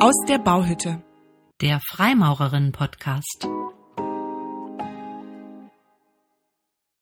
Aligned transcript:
Aus 0.00 0.14
der 0.28 0.38
Bauhütte. 0.38 1.02
Der 1.60 1.80
Freimaurerinnen-Podcast. 1.90 3.48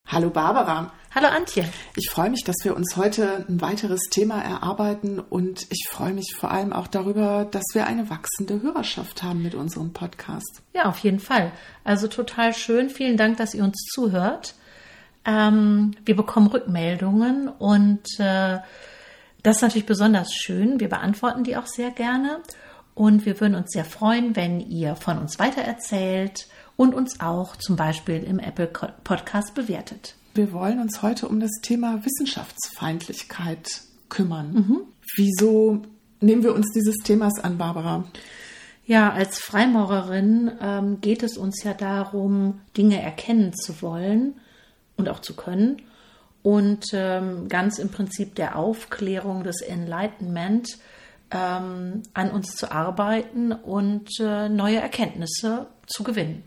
Hallo 0.07 0.31
Barbara. 0.31 0.95
Hallo 1.15 1.27
Antje. 1.27 1.69
Ich 1.95 2.09
freue 2.09 2.31
mich, 2.31 2.43
dass 2.45 2.57
wir 2.65 2.75
uns 2.75 2.97
heute 2.97 3.45
ein 3.51 3.61
weiteres 3.61 4.01
Thema 4.11 4.41
erarbeiten 4.41 5.21
und 5.21 5.67
ich 5.69 5.87
freue 5.91 6.15
mich 6.15 6.35
vor 6.35 6.51
allem 6.51 6.73
auch 6.73 6.87
darüber, 6.87 7.45
dass 7.45 7.65
wir 7.75 7.87
eine 7.87 8.09
wachsende 8.09 8.63
Hörerschaft 8.63 9.23
haben 9.23 9.43
mit 9.43 9.55
unserem 9.55 9.93
Podcast. 9.93 10.63
Ja, 10.73 10.87
auf 10.87 10.97
jeden 11.01 11.21
Fall. 11.21 11.53
Also 11.85 12.09
total 12.09 12.55
schön. 12.55 12.89
Vielen 12.89 13.19
Dank, 13.19 13.37
dass 13.37 13.53
ihr 13.53 13.63
uns 13.63 13.77
zuhört. 13.93 14.55
Ähm, 15.27 15.95
wir 16.07 16.17
bekommen 16.17 16.47
Rückmeldungen 16.47 17.49
und 17.49 18.07
äh, 18.19 18.57
das 19.43 19.57
ist 19.57 19.63
natürlich 19.63 19.87
besonders 19.87 20.33
schön. 20.33 20.81
Wir 20.81 20.89
beantworten 20.89 21.45
die 21.45 21.59
auch 21.59 21.67
sehr 21.67 21.91
gerne. 21.91 22.41
Und 22.97 23.27
wir 23.27 23.39
würden 23.41 23.55
uns 23.55 23.73
sehr 23.73 23.85
freuen, 23.85 24.37
wenn 24.37 24.59
ihr 24.59 24.97
von 24.97 25.19
uns 25.19 25.39
weitererzählt 25.39 26.49
und 26.77 26.95
uns 26.95 27.21
auch 27.21 27.55
zum 27.57 27.77
Beispiel 27.77 28.23
im 28.23 28.39
Apple 28.39 28.67
Podcast 29.05 29.55
bewertet. 29.55 30.15
Wir 30.35 30.51
wollen 30.55 30.81
uns 30.81 31.03
heute 31.03 31.29
um 31.29 31.39
das 31.39 31.51
Thema 31.61 32.03
Wissenschaftsfeindlichkeit 32.07 33.83
kümmern. 34.09 34.53
Mhm. 34.55 34.81
Wieso 35.15 35.83
nehmen 36.23 36.43
wir 36.43 36.55
uns 36.55 36.73
dieses 36.75 36.97
Themas 37.05 37.39
an, 37.39 37.59
Barbara? 37.59 38.05
Ja, 38.87 39.13
als 39.13 39.41
Freimaurerin 39.41 40.53
ähm, 40.59 41.01
geht 41.03 41.23
es 41.23 41.37
uns 41.37 41.63
ja 41.65 41.75
darum, 41.75 42.63
Dinge 42.79 43.03
erkennen 43.03 43.53
zu 43.53 43.83
wollen 43.83 44.41
und 44.97 45.11
auch 45.11 45.21
zu 45.21 45.37
können. 45.37 45.83
Und 46.43 46.87
ähm, 46.95 47.49
ganz 47.49 47.79
im 47.79 47.91
Prinzip 47.91 48.37
der 48.37 48.57
Aufklärung 48.57 49.45
des 49.45 49.61
Enlightenment 49.61 50.79
ähm, 51.31 52.03
an 52.15 52.31
uns 52.31 52.55
zu 52.57 52.71
arbeiten 52.71 53.53
und 53.53 54.09
äh, 54.21 54.49
neue 54.49 54.81
Erkenntnisse 54.81 55.67
zu 55.87 56.05
gewinnen. 56.05 56.45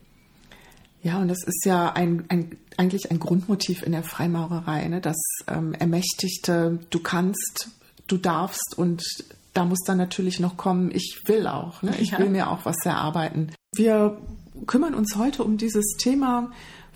Ja, 1.01 1.19
und 1.19 1.29
das 1.29 1.43
ist 1.43 1.65
ja 1.65 1.93
ein, 1.93 2.25
ein, 2.29 2.57
eigentlich 2.77 3.09
ein 3.09 3.19
Grundmotiv 3.19 3.83
in 3.83 3.93
der 3.93 4.03
Freimaurerei, 4.03 4.87
ne? 4.87 4.99
das 5.01 5.17
ähm, 5.47 5.73
ermächtigte, 5.73 6.79
du 6.89 6.99
kannst, 6.99 7.69
du 8.07 8.17
darfst 8.17 8.77
und 8.77 9.01
da 9.53 9.65
muss 9.65 9.79
dann 9.85 9.97
natürlich 9.97 10.39
noch 10.39 10.57
kommen, 10.57 10.91
ich 10.91 11.21
will 11.25 11.47
auch, 11.47 11.81
ne? 11.81 11.93
ich 11.99 12.11
ja. 12.11 12.19
will 12.19 12.29
mir 12.29 12.49
auch 12.49 12.65
was 12.65 12.75
erarbeiten. 12.85 13.51
Wir 13.73 14.21
kümmern 14.67 14.93
uns 14.93 15.15
heute 15.15 15.43
um 15.43 15.57
dieses 15.57 15.95
Thema, 15.97 16.51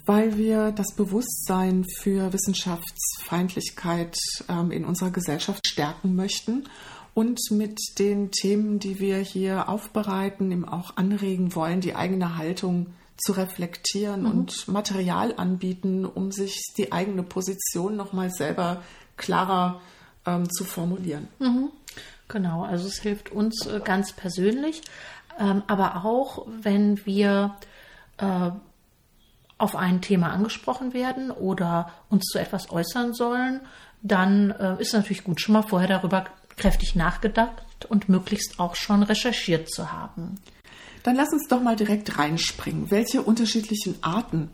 weil 0.06 0.38
wir 0.38 0.72
das 0.72 0.96
Bewusstsein 0.96 1.86
für 2.02 2.34
Wissenschaftsfeindlichkeit 2.34 4.18
ähm, 4.50 4.72
in 4.72 4.84
unserer 4.84 5.12
Gesellschaft 5.12 5.66
stärken 5.66 6.16
möchten 6.16 6.66
und 7.14 7.40
mit 7.52 7.80
den 8.00 8.32
Themen, 8.32 8.80
die 8.80 9.00
wir 9.00 9.18
hier 9.18 9.70
aufbereiten, 9.70 10.52
eben 10.52 10.68
auch 10.68 10.98
anregen 10.98 11.56
wollen, 11.56 11.82
die 11.82 11.96
eigene 11.96 12.38
Haltung 12.38 12.88
zu 13.18 13.34
reflektieren 13.34 14.22
mhm. 14.22 14.30
und 14.30 14.68
Material 14.68 15.34
anbieten, 15.38 16.06
um 16.06 16.32
sich 16.32 16.74
die 16.78 16.92
eigene 16.92 17.24
Position 17.24 17.96
nochmal 17.96 18.32
selber 18.32 18.82
klarer 19.18 19.82
ähm, 20.26 20.50
zu 20.52 20.64
formulieren. 20.64 21.28
Mhm. 21.40 21.70
Genau, 22.28 22.64
also 22.64 22.88
es 22.88 23.00
hilft 23.00 23.32
uns 23.32 23.68
äh, 23.68 23.80
ganz 23.84 24.14
persönlich, 24.14 24.82
ähm, 25.40 25.64
aber 25.68 26.04
auch, 26.04 26.48
wenn 26.62 27.06
wir 27.06 27.56
äh, 28.18 28.52
auf 29.58 29.76
ein 29.76 30.02
Thema 30.02 30.32
angesprochen 30.32 30.94
werden 30.94 31.32
oder 31.32 31.92
uns 32.10 32.26
zu 32.26 32.40
etwas 32.40 32.72
äußern 32.72 33.14
sollen, 33.14 33.62
dann 34.02 34.52
äh, 34.52 34.74
ist 34.82 34.90
es 34.90 34.94
natürlich 34.94 35.24
gut, 35.24 35.40
schon 35.40 35.54
mal 35.54 35.62
vorher 35.62 35.88
darüber 35.88 36.26
kräftig 36.58 36.96
nachgedacht 36.96 37.86
und 37.90 38.10
möglichst 38.10 38.60
auch 38.60 38.76
schon 38.76 39.04
recherchiert 39.04 39.70
zu 39.70 39.92
haben. 39.92 40.40
Dann 41.04 41.16
lass 41.16 41.34
uns 41.34 41.48
doch 41.48 41.62
mal 41.62 41.76
direkt 41.76 42.18
reinspringen. 42.18 42.90
Welche 42.90 43.22
unterschiedlichen 43.22 43.96
Arten 44.02 44.50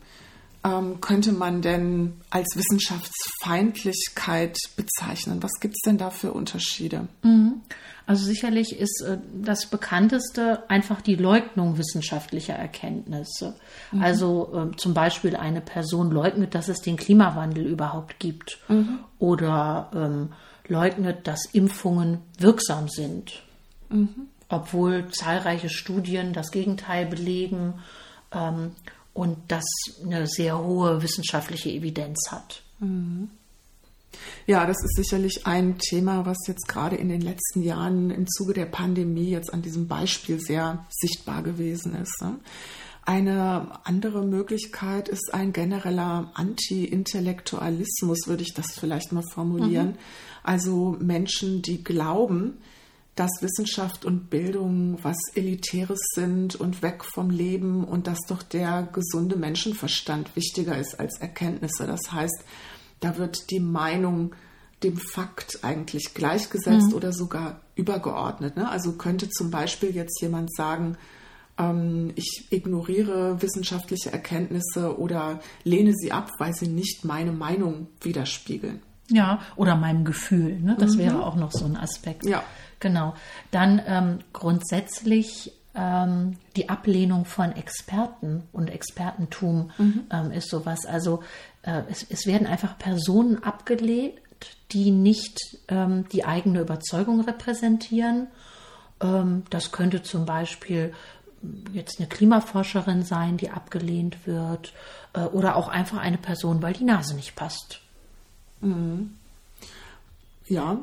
ähm, 0.64 1.00
könnte 1.00 1.32
man 1.32 1.62
denn 1.62 2.20
als 2.30 2.48
Wissenschaftsfeindlichkeit 2.56 4.58
bezeichnen? 4.76 5.42
Was 5.42 5.54
gibt 5.62 5.76
es 5.76 5.82
denn 5.86 5.98
da 5.98 6.10
für 6.10 6.34
Unterschiede? 6.34 7.08
Mhm. 7.24 7.62
Also 8.06 8.26
sicherlich 8.26 8.78
ist 8.78 9.02
äh, 9.02 9.20
das 9.42 9.68
bekannteste 9.68 10.70
einfach 10.70 11.02
die 11.02 11.16
Leugnung 11.16 11.78
wissenschaftlicher 11.78 12.56
Erkenntnisse. 12.56 13.56
Mhm. 13.92 14.02
Also 14.02 14.72
äh, 14.74 14.76
zum 14.76 14.94
Beispiel 14.94 15.36
eine 15.36 15.62
Person 15.62 16.12
leugnet, 16.12 16.56
dass 16.56 16.68
es 16.68 16.82
den 16.82 16.98
Klimawandel 16.98 17.66
überhaupt 17.66 18.20
gibt 18.20 18.60
mhm. 18.68 19.00
oder 19.20 19.92
ähm, 19.94 20.34
leugnet, 20.70 21.28
dass 21.28 21.46
Impfungen 21.46 22.20
wirksam 22.38 22.88
sind, 22.88 23.44
mhm. 23.90 24.28
obwohl 24.48 25.10
zahlreiche 25.12 25.70
Studien 25.70 26.34
das 26.34 26.52
Gegenteil 26.52 27.06
belegen 27.06 27.76
ähm, 28.32 28.72
und 29.14 29.38
das 29.48 29.66
eine 30.04 30.28
sehr 30.28 30.64
hohe 30.64 31.02
wissenschaftliche 31.02 31.70
Evidenz 31.70 32.30
hat. 32.32 32.62
Mhm. 32.80 33.30
Ja, 34.48 34.66
das 34.66 34.78
ist 34.84 34.96
sicherlich 34.96 35.46
ein 35.46 35.78
Thema, 35.78 36.26
was 36.26 36.38
jetzt 36.48 36.68
gerade 36.68 36.96
in 36.96 37.10
den 37.10 37.22
letzten 37.22 37.62
Jahren 37.62 38.10
im 38.10 38.28
Zuge 38.28 38.54
der 38.54 38.66
Pandemie 38.66 39.30
jetzt 39.30 39.54
an 39.54 39.62
diesem 39.62 39.88
Beispiel 39.88 40.40
sehr 40.40 40.86
sichtbar 40.90 41.44
gewesen 41.44 41.96
ist. 41.96 42.22
Ne? 42.22 42.40
Eine 43.06 43.80
andere 43.86 44.24
Möglichkeit 44.24 45.10
ist 45.10 45.34
ein 45.34 45.52
genereller 45.54 46.32
Anti-Intellektualismus, 46.36 48.28
würde 48.28 48.44
ich 48.44 48.54
das 48.54 48.74
vielleicht 48.74 49.12
mal 49.12 49.24
formulieren. 49.24 49.88
Mhm. 49.88 49.98
Also 50.44 50.96
Menschen, 51.00 51.62
die 51.62 51.84
glauben, 51.84 52.60
dass 53.16 53.42
Wissenschaft 53.42 54.06
und 54.06 54.30
Bildung 54.30 54.98
was 55.02 55.18
Elitäres 55.36 56.00
sind 56.14 56.56
und 56.56 56.82
weg 56.82 57.04
vom 57.04 57.30
Leben 57.30 57.84
und 57.84 58.08
dass 58.08 58.20
doch 58.28 58.44
der 58.44 58.88
gesunde 58.94 59.36
Menschenverstand 59.36 60.36
wichtiger 60.38 60.78
ist 60.78 61.00
als 61.00 61.20
Erkenntnisse. 61.20 61.86
Das 61.86 62.12
heißt, 62.12 62.46
da 63.02 63.18
wird 63.18 63.52
die 63.52 63.60
Meinung 63.60 64.34
dem 64.84 64.96
Fakt 64.96 65.60
eigentlich 65.64 66.14
gleichgesetzt 66.14 66.90
mhm. 66.90 66.94
oder 66.94 67.12
sogar 67.12 67.60
übergeordnet. 67.76 68.56
Ne? 68.56 68.70
Also 68.70 68.94
könnte 68.94 69.30
zum 69.30 69.52
Beispiel 69.52 69.94
jetzt 69.94 70.22
jemand 70.22 70.56
sagen, 70.56 70.98
ähm, 71.60 72.12
ich 72.16 72.48
ignoriere 72.50 73.42
wissenschaftliche 73.42 74.12
Erkenntnisse 74.12 74.98
oder 74.98 75.42
lehne 75.64 75.94
sie 75.94 76.12
ab, 76.12 76.32
weil 76.40 76.54
sie 76.54 76.68
nicht 76.68 77.06
meine 77.06 77.32
Meinung 77.32 77.88
widerspiegeln. 78.02 78.82
Ja, 79.12 79.42
oder 79.56 79.76
meinem 79.76 80.06
Gefühl. 80.06 80.60
Ne? 80.60 80.76
Das 80.80 80.96
mhm. 80.96 81.00
wäre 81.00 81.26
auch 81.26 81.36
noch 81.36 81.52
so 81.52 81.66
ein 81.66 81.76
Aspekt. 81.76 82.26
Ja. 82.26 82.44
Genau. 82.80 83.16
Dann 83.52 83.82
ähm, 83.86 84.20
grundsätzlich 84.34 85.52
ähm, 85.76 86.38
die 86.56 86.70
Ablehnung 86.70 87.26
von 87.26 87.52
Experten 87.52 88.44
und 88.52 88.70
Expertentum 88.70 89.72
mhm. 89.78 90.02
ähm, 90.12 90.32
ist 90.32 90.50
sowas. 90.50 90.86
Also 90.86 91.24
äh, 91.64 91.82
es, 91.90 92.06
es, 92.10 92.26
werden 92.26 92.48
einfach 92.48 92.78
Personen 92.78 93.44
abgelehnt, 93.44 94.14
die 94.72 94.92
nicht 94.92 95.58
ähm, 95.68 96.08
die 96.10 96.26
eigene 96.26 96.62
Überzeugung 96.62 97.22
repräsentieren. 97.22 98.28
Ähm, 99.02 99.44
das 99.50 99.72
könnte 99.72 100.04
zum 100.04 100.26
Beispiel 100.26 100.94
jetzt 101.72 102.00
eine 102.00 102.10
Klimaforscherin 102.10 103.04
sein, 103.04 103.38
die 103.38 103.50
abgelehnt 103.50 104.28
wird, 104.28 104.74
äh, 105.14 105.22
oder 105.22 105.56
auch 105.56 105.68
einfach 105.68 105.98
eine 105.98 106.18
Person, 106.18 106.62
weil 106.62 106.74
die 106.74 106.84
Nase 106.84 107.16
nicht 107.16 107.36
passt. 107.36 107.82
Mhm. 108.62 109.16
Ja, 110.48 110.80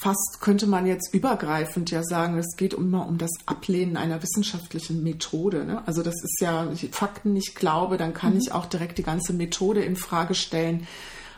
fast 0.00 0.38
könnte 0.40 0.66
man 0.66 0.86
jetzt 0.86 1.12
übergreifend 1.14 1.90
ja 1.90 2.02
sagen, 2.02 2.38
es 2.38 2.56
geht 2.56 2.74
immer 2.74 3.06
um 3.06 3.18
das 3.18 3.30
Ablehnen 3.46 3.96
einer 3.96 4.22
wissenschaftlichen 4.22 5.02
Methode. 5.02 5.64
Ne? 5.64 5.82
Also 5.86 6.02
das 6.02 6.14
ist 6.22 6.40
ja, 6.40 6.66
wenn 6.66 6.74
ich 6.74 6.90
Fakten 6.92 7.32
nicht 7.32 7.56
glaube, 7.56 7.96
dann 7.96 8.14
kann 8.14 8.34
mhm. 8.34 8.40
ich 8.40 8.52
auch 8.52 8.66
direkt 8.66 8.98
die 8.98 9.02
ganze 9.02 9.32
Methode 9.32 9.82
in 9.82 9.96
Frage 9.96 10.34
stellen 10.34 10.86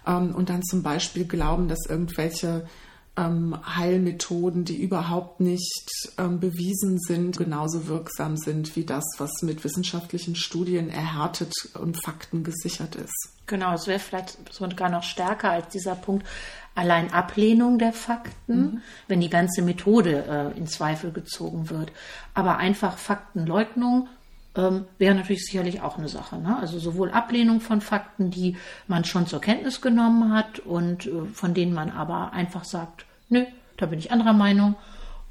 ähm, 0.06 0.34
und 0.34 0.48
dann 0.50 0.62
zum 0.62 0.82
Beispiel 0.82 1.24
glauben, 1.24 1.68
dass 1.68 1.86
irgendwelche 1.88 2.66
ähm, 3.16 3.56
Heilmethoden, 3.76 4.64
die 4.64 4.80
überhaupt 4.80 5.40
nicht 5.40 5.88
ähm, 6.18 6.38
bewiesen 6.38 6.98
sind, 6.98 7.38
genauso 7.38 7.88
wirksam 7.88 8.36
sind 8.36 8.76
wie 8.76 8.84
das, 8.84 9.04
was 9.18 9.30
mit 9.42 9.64
wissenschaftlichen 9.64 10.36
Studien 10.36 10.90
erhärtet 10.90 11.52
und 11.80 12.02
Fakten 12.04 12.44
gesichert 12.44 12.94
ist. 12.96 13.32
Genau, 13.46 13.74
es 13.74 13.86
wäre 13.86 13.98
vielleicht 13.98 14.52
sogar 14.52 14.90
noch 14.90 15.02
stärker 15.02 15.50
als 15.50 15.68
dieser 15.68 15.94
Punkt 15.94 16.26
allein 16.74 17.12
Ablehnung 17.12 17.78
der 17.78 17.92
Fakten, 17.92 18.56
mhm. 18.56 18.82
wenn 19.08 19.20
die 19.20 19.30
ganze 19.30 19.62
Methode 19.62 20.52
äh, 20.54 20.58
in 20.58 20.66
Zweifel 20.66 21.10
gezogen 21.10 21.70
wird. 21.70 21.90
Aber 22.34 22.58
einfach 22.58 22.98
Faktenleugnung 22.98 24.08
ähm, 24.56 24.84
wäre 24.98 25.14
natürlich 25.14 25.46
sicherlich 25.46 25.80
auch 25.80 25.96
eine 25.96 26.08
Sache. 26.08 26.36
Ne? 26.36 26.56
Also 26.58 26.78
sowohl 26.78 27.10
Ablehnung 27.10 27.60
von 27.60 27.80
Fakten, 27.80 28.30
die 28.30 28.56
man 28.86 29.04
schon 29.04 29.26
zur 29.26 29.40
Kenntnis 29.40 29.80
genommen 29.80 30.34
hat 30.34 30.58
und 30.58 31.06
äh, 31.06 31.24
von 31.32 31.54
denen 31.54 31.72
man 31.72 31.90
aber 31.90 32.32
einfach 32.32 32.64
sagt, 32.64 33.05
nö, 33.28 33.44
da 33.76 33.86
bin 33.86 33.98
ich 33.98 34.12
anderer 34.12 34.32
Meinung 34.32 34.76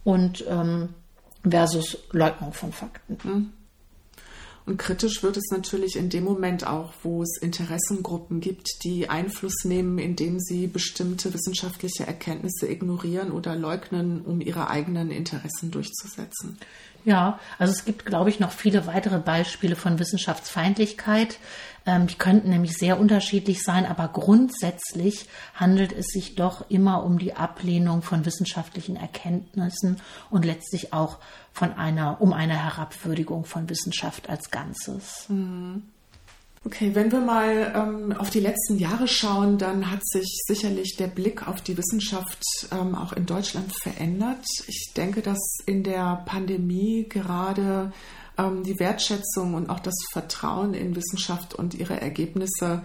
und 0.04 0.46
ähm, 0.48 0.90
versus 1.48 1.98
Leugnung 2.12 2.54
von 2.54 2.72
Fakten. 2.72 3.18
Mhm. 3.24 3.54
Und 4.66 4.78
kritisch 4.78 5.22
wird 5.22 5.38
es 5.38 5.52
natürlich 5.52 5.96
in 5.96 6.10
dem 6.10 6.24
Moment 6.24 6.66
auch, 6.66 6.94
wo 7.04 7.22
es 7.22 7.38
Interessengruppen 7.40 8.42
gibt, 8.42 8.68
die 8.84 9.10
Einfluss 9.10 9.64
nehmen, 9.64 10.00
indem 10.00 10.40
sie 10.40 10.66
bestimmte 10.66 11.32
wissenschaftliche 11.36 12.08
Erkenntnisse 12.08 12.68
ignorieren 12.68 13.32
oder 13.32 13.56
leugnen, 13.56 14.22
um 14.22 14.42
ihre 14.42 14.68
eigenen 14.70 15.12
Interessen 15.12 15.70
durchzusetzen. 15.70 16.58
Ja, 17.04 17.40
also 17.60 17.72
es 17.72 17.86
gibt, 17.86 18.08
glaube 18.08 18.32
ich, 18.32 18.40
noch 18.40 18.52
viele 18.52 18.88
weitere 18.88 19.20
Beispiele 19.20 19.76
von 19.76 20.00
Wissenschaftsfeindlichkeit. 20.00 21.38
Ähm, 21.86 22.08
die 22.08 22.16
könnten 22.16 22.50
nämlich 22.50 22.78
sehr 22.78 23.00
unterschiedlich 23.00 23.62
sein, 23.64 23.86
aber 23.86 24.08
grundsätzlich 24.08 25.28
handelt 25.54 25.92
es 25.92 26.08
sich 26.08 26.36
doch 26.36 26.70
immer 26.70 27.04
um 27.04 27.20
die 27.20 27.36
Ablehnung 27.36 28.02
von 28.02 28.26
wissenschaftlichen 28.26 28.96
Erkenntnissen 28.96 30.02
und 30.30 30.46
letztlich 30.46 30.94
auch 30.94 31.20
von 31.54 31.74
einer, 31.74 32.22
um 32.22 32.34
eine 32.34 32.56
Herabwürdigung 32.56 33.46
von 33.46 33.70
Wissenschaft 33.70 34.30
als 34.30 34.52
Ganzes. 34.52 35.26
Mhm. 35.30 35.84
Okay, 36.66 36.96
wenn 36.96 37.12
wir 37.12 37.22
mal 37.22 37.74
ähm, 37.76 38.18
auf 38.18 38.32
die 38.32 38.40
letzten 38.40 38.80
Jahre 38.80 39.08
schauen, 39.08 39.60
dann 39.60 39.92
hat 39.92 40.04
sich 40.04 40.42
sicherlich 40.48 40.96
der 40.98 41.06
Blick 41.06 41.48
auf 41.48 41.62
die 41.62 41.78
Wissenschaft 41.78 42.42
ähm, 42.72 42.96
auch 42.96 43.14
in 43.14 43.28
Deutschland 43.28 43.72
verändert. 43.84 44.44
Ich 44.66 44.94
denke, 44.98 45.22
dass 45.22 45.38
in 45.68 45.84
der 45.84 46.24
Pandemie 46.26 47.06
gerade 47.08 47.94
ähm, 48.38 48.64
die 48.64 48.80
Wertschätzung 48.80 49.54
und 49.54 49.70
auch 49.70 49.80
das 49.80 49.96
Vertrauen 50.12 50.74
in 50.74 50.96
Wissenschaft 50.96 51.54
und 51.54 51.74
ihre 51.74 52.00
Ergebnisse 52.00 52.84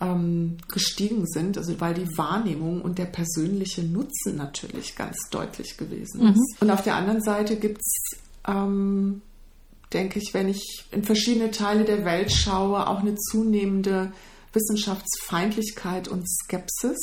ähm, 0.00 0.58
gestiegen 0.68 1.26
sind, 1.26 1.58
also 1.58 1.80
weil 1.80 1.94
die 1.94 2.08
Wahrnehmung 2.16 2.82
und 2.82 2.98
der 2.98 3.06
persönliche 3.06 3.82
Nutzen 3.82 4.36
natürlich 4.36 4.96
ganz 4.96 5.16
deutlich 5.30 5.76
gewesen 5.76 6.28
ist. 6.28 6.36
Mhm. 6.36 6.56
Und 6.60 6.70
auf 6.70 6.82
der 6.82 6.94
anderen 6.94 7.20
Seite 7.20 7.56
gibt 7.56 7.80
es 7.80 8.18
ähm, 8.46 9.22
denke 9.92 10.18
ich, 10.18 10.34
wenn 10.34 10.48
ich 10.48 10.84
in 10.90 11.04
verschiedene 11.04 11.50
Teile 11.50 11.84
der 11.84 12.04
Welt 12.04 12.32
schaue, 12.32 12.86
auch 12.86 13.00
eine 13.00 13.14
zunehmende 13.14 14.12
Wissenschaftsfeindlichkeit 14.52 16.08
und 16.08 16.28
Skepsis. 16.28 16.98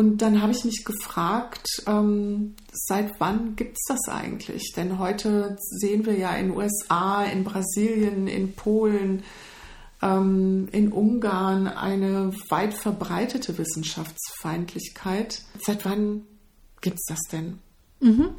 Und 0.00 0.22
dann 0.22 0.40
habe 0.40 0.52
ich 0.52 0.64
mich 0.64 0.82
gefragt, 0.86 1.66
ähm, 1.86 2.54
seit 2.72 3.20
wann 3.20 3.54
gibt 3.54 3.76
es 3.76 3.84
das 3.86 4.08
eigentlich? 4.08 4.72
Denn 4.74 4.98
heute 4.98 5.58
sehen 5.60 6.06
wir 6.06 6.16
ja 6.16 6.34
in 6.36 6.56
USA, 6.56 7.22
in 7.24 7.44
Brasilien, 7.44 8.26
in 8.26 8.54
Polen, 8.54 9.24
ähm, 10.00 10.70
in 10.72 10.90
Ungarn 10.90 11.66
eine 11.66 12.32
weit 12.48 12.72
verbreitete 12.72 13.58
Wissenschaftsfeindlichkeit. 13.58 15.42
Seit 15.66 15.84
wann 15.84 16.22
gibt 16.80 16.96
es 16.96 17.04
das 17.06 17.20
denn? 17.30 17.58
Mhm. 18.00 18.30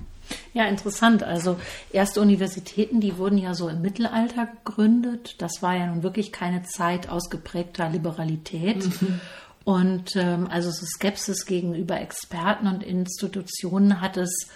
Ja, 0.53 0.65
interessant. 0.65 1.21
Also 1.21 1.59
erste 1.91 2.21
Universitäten, 2.21 3.01
die 3.01 3.19
wurden 3.19 3.37
ja 3.37 3.53
so 3.53 3.69
im 3.69 3.83
Mittelalter 3.83 4.47
gegründet. 4.65 5.35
Das 5.37 5.61
war 5.61 5.75
ja 5.75 5.85
nun 5.85 6.01
wirklich 6.01 6.31
keine 6.31 6.63
Zeit 6.63 7.07
ausgeprägter 7.07 7.87
Liberalität. 7.87 8.83
Mhm. 8.99 9.21
Und 9.63 10.15
ähm, 10.15 10.47
also 10.49 10.71
so 10.71 10.85
Skepsis 10.85 11.45
gegenüber 11.45 11.99
Experten 11.99 12.67
und 12.67 12.83
Institutionen 12.83 14.01
hat 14.01 14.17
es 14.17 14.49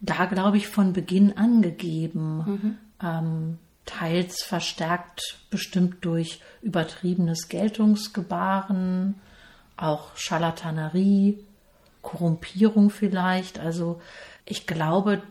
da, 0.00 0.24
glaube 0.26 0.56
ich, 0.56 0.68
von 0.68 0.92
Beginn 0.92 1.36
an 1.36 1.62
gegeben. 1.62 2.44
Mhm. 2.46 2.78
Ähm, 3.02 3.58
teils 3.86 4.42
verstärkt 4.42 5.38
bestimmt 5.50 6.04
durch 6.04 6.40
übertriebenes 6.62 7.48
Geltungsgebaren, 7.48 9.16
auch 9.76 10.16
Scharlatanerie, 10.16 11.38
Korrumpierung 12.02 12.90
vielleicht. 12.90 13.58
Also 13.58 14.00
ich 14.44 14.66
glaube, 14.66 15.22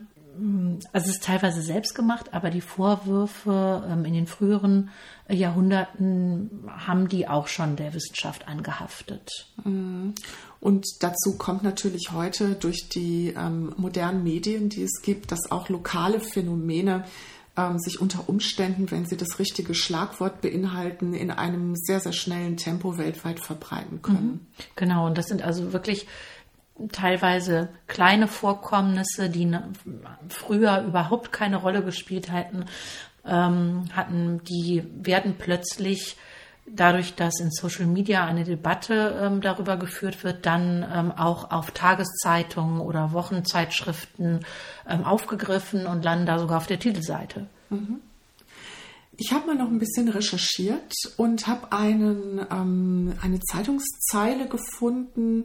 also 0.92 1.08
es 1.08 1.16
ist 1.16 1.24
teilweise 1.24 1.62
selbst 1.62 1.94
gemacht, 1.94 2.32
aber 2.32 2.50
die 2.50 2.60
Vorwürfe 2.60 3.84
ähm, 3.88 4.04
in 4.04 4.14
den 4.14 4.26
früheren 4.26 4.90
Jahrhunderten 5.28 6.68
haben 6.68 7.08
die 7.08 7.28
auch 7.28 7.46
schon 7.46 7.76
der 7.76 7.94
Wissenschaft 7.94 8.48
angehaftet. 8.48 9.46
Mm. 9.64 10.10
Und 10.60 10.86
dazu 11.00 11.36
kommt 11.38 11.62
natürlich 11.62 12.10
heute 12.12 12.54
durch 12.54 12.88
die 12.88 13.34
ähm, 13.36 13.72
modernen 13.76 14.22
Medien, 14.22 14.68
die 14.68 14.82
es 14.82 15.02
gibt, 15.02 15.32
dass 15.32 15.50
auch 15.50 15.68
lokale 15.68 16.20
Phänomene 16.20 17.04
ähm, 17.56 17.78
sich 17.78 18.00
unter 18.00 18.28
Umständen, 18.28 18.90
wenn 18.90 19.06
sie 19.06 19.16
das 19.16 19.38
richtige 19.38 19.74
Schlagwort 19.74 20.40
beinhalten, 20.40 21.14
in 21.14 21.30
einem 21.30 21.74
sehr, 21.76 22.00
sehr 22.00 22.12
schnellen 22.12 22.56
Tempo 22.56 22.98
weltweit 22.98 23.40
verbreiten 23.40 24.02
können. 24.02 24.26
Mhm. 24.26 24.66
Genau, 24.76 25.06
und 25.06 25.18
das 25.18 25.26
sind 25.26 25.42
also 25.42 25.72
wirklich 25.72 26.06
teilweise 26.92 27.68
kleine 27.86 28.28
Vorkommnisse, 28.28 29.30
die 29.30 29.50
früher 30.28 30.82
überhaupt 30.82 31.32
keine 31.32 31.56
Rolle 31.56 31.82
gespielt 31.82 32.30
hatten, 32.30 32.64
ähm, 33.26 33.84
hatten, 33.94 34.42
die 34.44 34.84
werden 34.94 35.36
plötzlich 35.38 36.16
dadurch, 36.66 37.14
dass 37.14 37.40
in 37.40 37.50
Social 37.50 37.86
Media 37.86 38.24
eine 38.24 38.44
Debatte 38.44 39.18
ähm, 39.20 39.40
darüber 39.40 39.76
geführt 39.76 40.22
wird, 40.24 40.46
dann 40.46 40.86
ähm, 40.94 41.12
auch 41.12 41.50
auf 41.50 41.70
Tageszeitungen 41.72 42.80
oder 42.80 43.12
Wochenzeitschriften 43.12 44.40
ähm, 44.88 45.04
aufgegriffen 45.04 45.86
und 45.86 46.04
landen 46.04 46.26
da 46.26 46.38
sogar 46.38 46.58
auf 46.58 46.66
der 46.66 46.78
Titelseite. 46.78 47.46
Mhm. 47.70 48.00
Ich 49.22 49.32
habe 49.32 49.48
mal 49.48 49.54
noch 49.54 49.68
ein 49.68 49.78
bisschen 49.78 50.08
recherchiert 50.08 50.94
und 51.18 51.46
habe 51.46 51.68
ähm, 51.72 53.12
eine 53.20 53.40
Zeitungszeile 53.40 54.48
gefunden, 54.48 55.44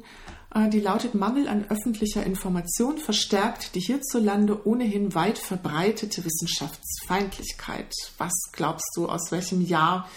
äh, 0.54 0.69
die 0.69 0.80
lautet 0.80 1.13
Mangel 1.13 1.50
an 1.50 1.66
öffentlicher 1.68 2.25
Information 2.25 3.00
verstärkt 3.00 3.75
die 3.75 3.81
hierzulande 3.81 4.66
ohnehin 4.66 5.13
weit 5.13 5.38
verbreitete 5.38 6.24
Wissenschaftsfeindlichkeit. 6.24 7.92
Was 8.18 8.31
glaubst 8.54 8.89
du, 8.95 9.10
aus 9.10 9.33
welchem 9.33 9.60
Jahr 9.60 10.07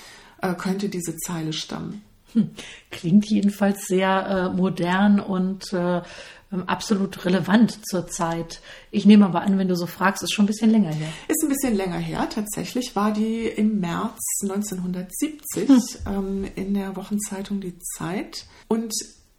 äh, 0.41 0.55
könnte 0.55 0.89
diese 0.89 1.17
Zeile 1.17 1.53
stammen? 1.53 2.03
Hm. 2.35 2.51
Klingt 2.93 3.27
jedenfalls 3.27 3.89
sehr 3.89 4.53
äh, 4.53 4.57
modern 4.57 5.19
und 5.19 5.73
äh, 5.73 6.03
absolut 6.51 7.25
relevant 7.25 7.87
zurzeit. 7.87 8.61
Ich 8.91 9.05
nehme 9.05 9.27
aber 9.27 9.43
an, 9.43 9.59
wenn 9.59 9.69
du 9.69 9.77
so 9.77 9.87
fragst, 9.87 10.23
ist 10.23 10.33
schon 10.33 10.45
ein 10.45 10.49
bisschen 10.49 10.71
länger 10.71 10.93
her. 10.93 11.09
Ist 11.29 11.43
ein 11.43 11.49
bisschen 11.49 11.77
länger 11.77 11.99
her. 11.99 12.29
Tatsächlich 12.31 12.97
war 12.97 13.13
die 13.13 13.47
im 13.47 13.81
März 13.81 14.19
1970 14.43 15.69
hm. 15.69 15.83
ähm, 16.07 16.51
in 16.55 16.75
der 16.75 16.97
Wochenzeitung 16.97 17.61
Die 17.61 17.79
Zeit. 17.79 18.47
Und 18.69 18.93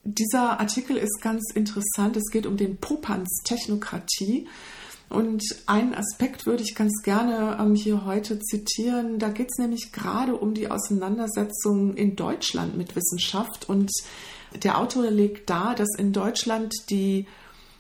dieser 0.04 0.60
Artikel 0.60 0.98
ist 0.98 1.22
ganz 1.22 1.52
interessant. 1.54 2.16
Es 2.16 2.30
geht 2.32 2.46
um 2.46 2.58
den 2.58 2.78
Popanz 2.78 3.42
Technokratie. 3.44 4.48
Und 5.10 5.44
einen 5.66 5.96
Aspekt 5.96 6.46
würde 6.46 6.62
ich 6.62 6.76
ganz 6.76 7.02
gerne 7.02 7.58
ähm, 7.60 7.74
hier 7.74 8.06
heute 8.06 8.40
zitieren. 8.40 9.18
Da 9.18 9.30
geht 9.30 9.48
es 9.50 9.58
nämlich 9.58 9.92
gerade 9.92 10.36
um 10.36 10.54
die 10.54 10.70
Auseinandersetzung 10.70 11.96
in 11.96 12.16
Deutschland 12.16 12.78
mit 12.78 12.96
Wissenschaft. 12.96 13.68
Und 13.68 13.92
der 14.64 14.78
Autor 14.78 15.10
legt 15.10 15.50
dar, 15.50 15.76
dass 15.76 15.90
in 15.98 16.14
Deutschland 16.14 16.74
die 16.90 17.28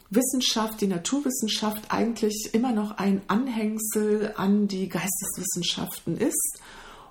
Wissenschaft, 0.09 0.81
die 0.81 0.87
Naturwissenschaft 0.87 1.83
eigentlich 1.89 2.49
immer 2.53 2.71
noch 2.71 2.97
ein 2.97 3.21
Anhängsel 3.27 4.33
an 4.37 4.67
die 4.67 4.89
Geisteswissenschaften 4.89 6.17
ist 6.17 6.59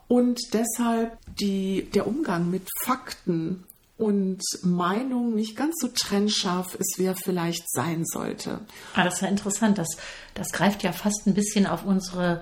und 0.09 0.41
deshalb 0.53 1.17
die, 1.39 1.89
der 1.95 2.07
Umgang 2.07 2.51
mit 2.51 2.69
Fakten 2.85 3.65
und 3.99 4.43
Meinung 4.63 5.35
nicht 5.35 5.57
ganz 5.57 5.75
so 5.81 5.89
trennscharf 5.89 6.75
ist, 6.75 6.95
wie 6.99 7.05
er 7.05 7.17
vielleicht 7.17 7.71
sein 7.71 8.05
sollte. 8.05 8.61
Ah, 8.95 9.05
das 9.05 9.15
ist 9.15 9.21
ja 9.23 9.29
interessant. 9.29 9.77
Das, 9.77 9.89
das 10.35 10.53
greift 10.53 10.83
ja 10.83 10.93
fast 10.93 11.27
ein 11.27 11.35
bisschen 11.35 11.67
auf 11.67 11.85
unsere 11.85 12.41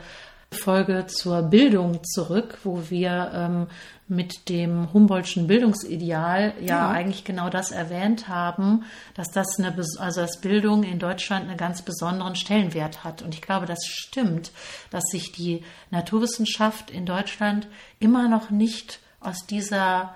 Folge 0.52 1.06
zur 1.08 1.42
Bildung 1.42 2.00
zurück, 2.04 2.58
wo 2.62 2.82
wir 2.88 3.30
ähm, 3.34 3.66
mit 4.08 4.48
dem 4.48 4.92
Humboldtschen 4.92 5.48
Bildungsideal 5.48 6.54
ja, 6.60 6.66
ja, 6.66 6.90
eigentlich 6.90 7.24
genau 7.24 7.50
das 7.50 7.72
erwähnt 7.72 8.28
haben, 8.28 8.84
dass 9.14 9.30
das 9.32 9.58
eine, 9.58 9.76
also 9.98 10.20
dass 10.20 10.40
Bildung 10.40 10.84
in 10.84 10.98
Deutschland 10.98 11.48
einen 11.48 11.56
ganz 11.56 11.82
besonderen 11.82 12.36
Stellenwert 12.36 13.02
hat. 13.02 13.22
Und 13.22 13.34
ich 13.34 13.42
glaube, 13.42 13.66
das 13.66 13.84
stimmt, 13.84 14.52
dass 14.90 15.04
sich 15.10 15.32
die 15.32 15.64
Naturwissenschaft 15.90 16.90
in 16.90 17.04
Deutschland 17.04 17.66
immer 17.98 18.28
noch 18.28 18.50
nicht 18.50 19.00
aus 19.20 19.46
dieser 19.46 20.14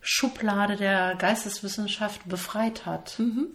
Schublade 0.00 0.76
der 0.76 1.16
Geisteswissenschaft 1.16 2.28
befreit 2.28 2.86
hat. 2.86 3.18
Mhm. 3.18 3.48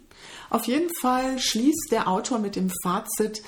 Auf 0.50 0.68
jeden 0.68 0.90
Fall 1.02 1.40
schließt 1.40 1.92
der 1.92 2.08
Autor 2.08 2.40
mit 2.40 2.56
dem 2.56 2.70
Fazit, 2.84 3.42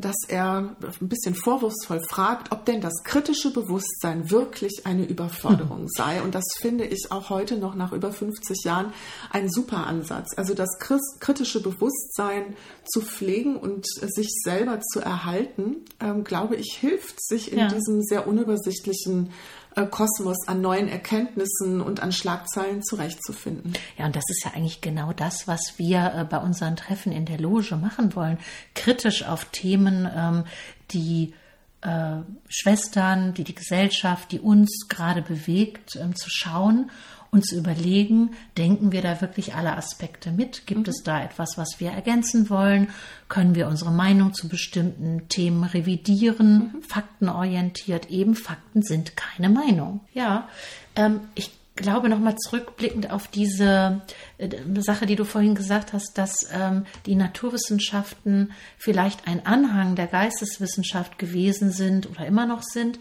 dass 0.00 0.16
er 0.28 0.74
ein 0.80 1.08
bisschen 1.08 1.34
vorwurfsvoll 1.34 2.00
fragt, 2.08 2.52
ob 2.52 2.64
denn 2.64 2.80
das 2.80 3.04
kritische 3.04 3.52
Bewusstsein 3.52 4.30
wirklich 4.30 4.86
eine 4.86 5.04
Überforderung 5.04 5.82
mhm. 5.82 5.88
sei. 5.88 6.22
Und 6.22 6.34
das 6.34 6.44
finde 6.58 6.86
ich 6.86 7.08
auch 7.10 7.28
heute 7.28 7.58
noch 7.58 7.74
nach 7.74 7.92
über 7.92 8.10
50 8.10 8.64
Jahren 8.64 8.94
ein 9.30 9.50
super 9.50 9.86
Ansatz. 9.86 10.38
Also 10.38 10.54
das 10.54 10.78
kritische 11.20 11.62
Bewusstsein 11.62 12.56
zu 12.86 13.02
pflegen 13.02 13.56
und 13.56 13.86
sich 13.86 14.28
selber 14.42 14.80
zu 14.80 15.00
erhalten, 15.00 15.84
ähm, 16.00 16.24
glaube 16.24 16.56
ich, 16.56 16.78
hilft 16.80 17.22
sich 17.22 17.52
in 17.52 17.58
ja. 17.58 17.68
diesem 17.68 18.02
sehr 18.02 18.26
unübersichtlichen 18.26 19.30
Kosmos 19.74 20.46
an 20.46 20.60
neuen 20.60 20.88
Erkenntnissen 20.88 21.80
und 21.80 22.00
an 22.00 22.12
Schlagzeilen 22.12 22.82
zurechtzufinden. 22.82 23.74
Ja, 23.96 24.06
und 24.06 24.16
das 24.16 24.24
ist 24.28 24.44
ja 24.44 24.52
eigentlich 24.52 24.80
genau 24.80 25.12
das, 25.12 25.46
was 25.46 25.74
wir 25.78 26.12
äh, 26.14 26.24
bei 26.24 26.38
unseren 26.38 26.76
Treffen 26.76 27.12
in 27.12 27.26
der 27.26 27.38
Loge 27.38 27.76
machen 27.76 28.14
wollen. 28.14 28.38
Kritisch 28.74 29.24
auf 29.24 29.46
Themen, 29.46 30.08
ähm, 30.14 30.44
die 30.90 31.34
äh, 31.82 32.16
Schwestern, 32.48 33.34
die 33.34 33.44
die 33.44 33.54
Gesellschaft, 33.54 34.32
die 34.32 34.40
uns 34.40 34.88
gerade 34.88 35.22
bewegt, 35.22 35.96
ähm, 35.96 36.16
zu 36.16 36.28
schauen 36.28 36.90
und 37.30 37.46
zu 37.46 37.56
überlegen, 37.56 38.30
denken 38.56 38.92
wir 38.92 39.02
da 39.02 39.20
wirklich 39.20 39.54
alle 39.54 39.76
Aspekte 39.76 40.30
mit? 40.30 40.66
Gibt 40.66 40.86
mhm. 40.86 40.90
es 40.90 41.02
da 41.02 41.22
etwas, 41.22 41.58
was 41.58 41.78
wir 41.78 41.90
ergänzen 41.90 42.48
wollen? 42.50 42.88
Können 43.28 43.54
wir 43.54 43.68
unsere 43.68 43.90
Meinung 43.90 44.34
zu 44.34 44.48
bestimmten 44.48 45.28
Themen 45.28 45.64
revidieren? 45.64 46.72
Mhm. 46.74 46.82
Faktenorientiert, 46.82 48.10
eben 48.10 48.34
Fakten 48.34 48.82
sind 48.82 49.16
keine 49.16 49.50
Meinung. 49.50 50.00
Ja, 50.14 50.48
ähm, 50.96 51.20
ich 51.34 51.50
glaube 51.78 52.08
nochmal 52.08 52.36
zurückblickend 52.36 53.10
auf 53.10 53.28
diese 53.28 54.00
äh, 54.38 54.48
Sache, 54.78 55.06
die 55.06 55.16
du 55.16 55.24
vorhin 55.24 55.54
gesagt 55.54 55.92
hast, 55.92 56.18
dass 56.18 56.48
ähm, 56.52 56.86
die 57.06 57.14
Naturwissenschaften 57.14 58.52
vielleicht 58.76 59.26
ein 59.28 59.46
Anhang 59.46 59.94
der 59.94 60.08
Geisteswissenschaft 60.08 61.18
gewesen 61.18 61.70
sind 61.70 62.08
oder 62.10 62.26
immer 62.26 62.46
noch 62.46 62.62
sind. 62.62 62.98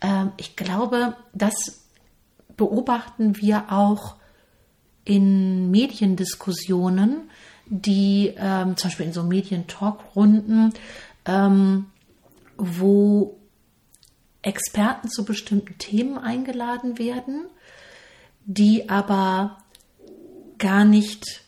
Ähm, 0.00 0.32
ich 0.36 0.56
glaube, 0.56 1.16
dass 1.32 1.80
beobachten 2.60 3.38
wir 3.38 3.72
auch 3.72 4.16
in 5.06 5.70
Mediendiskussionen, 5.70 7.30
die 7.64 8.34
ähm, 8.36 8.76
zum 8.76 8.90
Beispiel 8.90 9.06
in 9.06 9.14
so 9.14 9.22
Medientalkrunden, 9.22 10.74
ähm, 11.24 11.86
wo 12.58 13.38
Experten 14.42 15.08
zu 15.08 15.24
bestimmten 15.24 15.78
Themen 15.78 16.18
eingeladen 16.18 16.98
werden, 16.98 17.46
die 18.44 18.90
aber 18.90 19.56
gar 20.58 20.84
nicht 20.84 21.40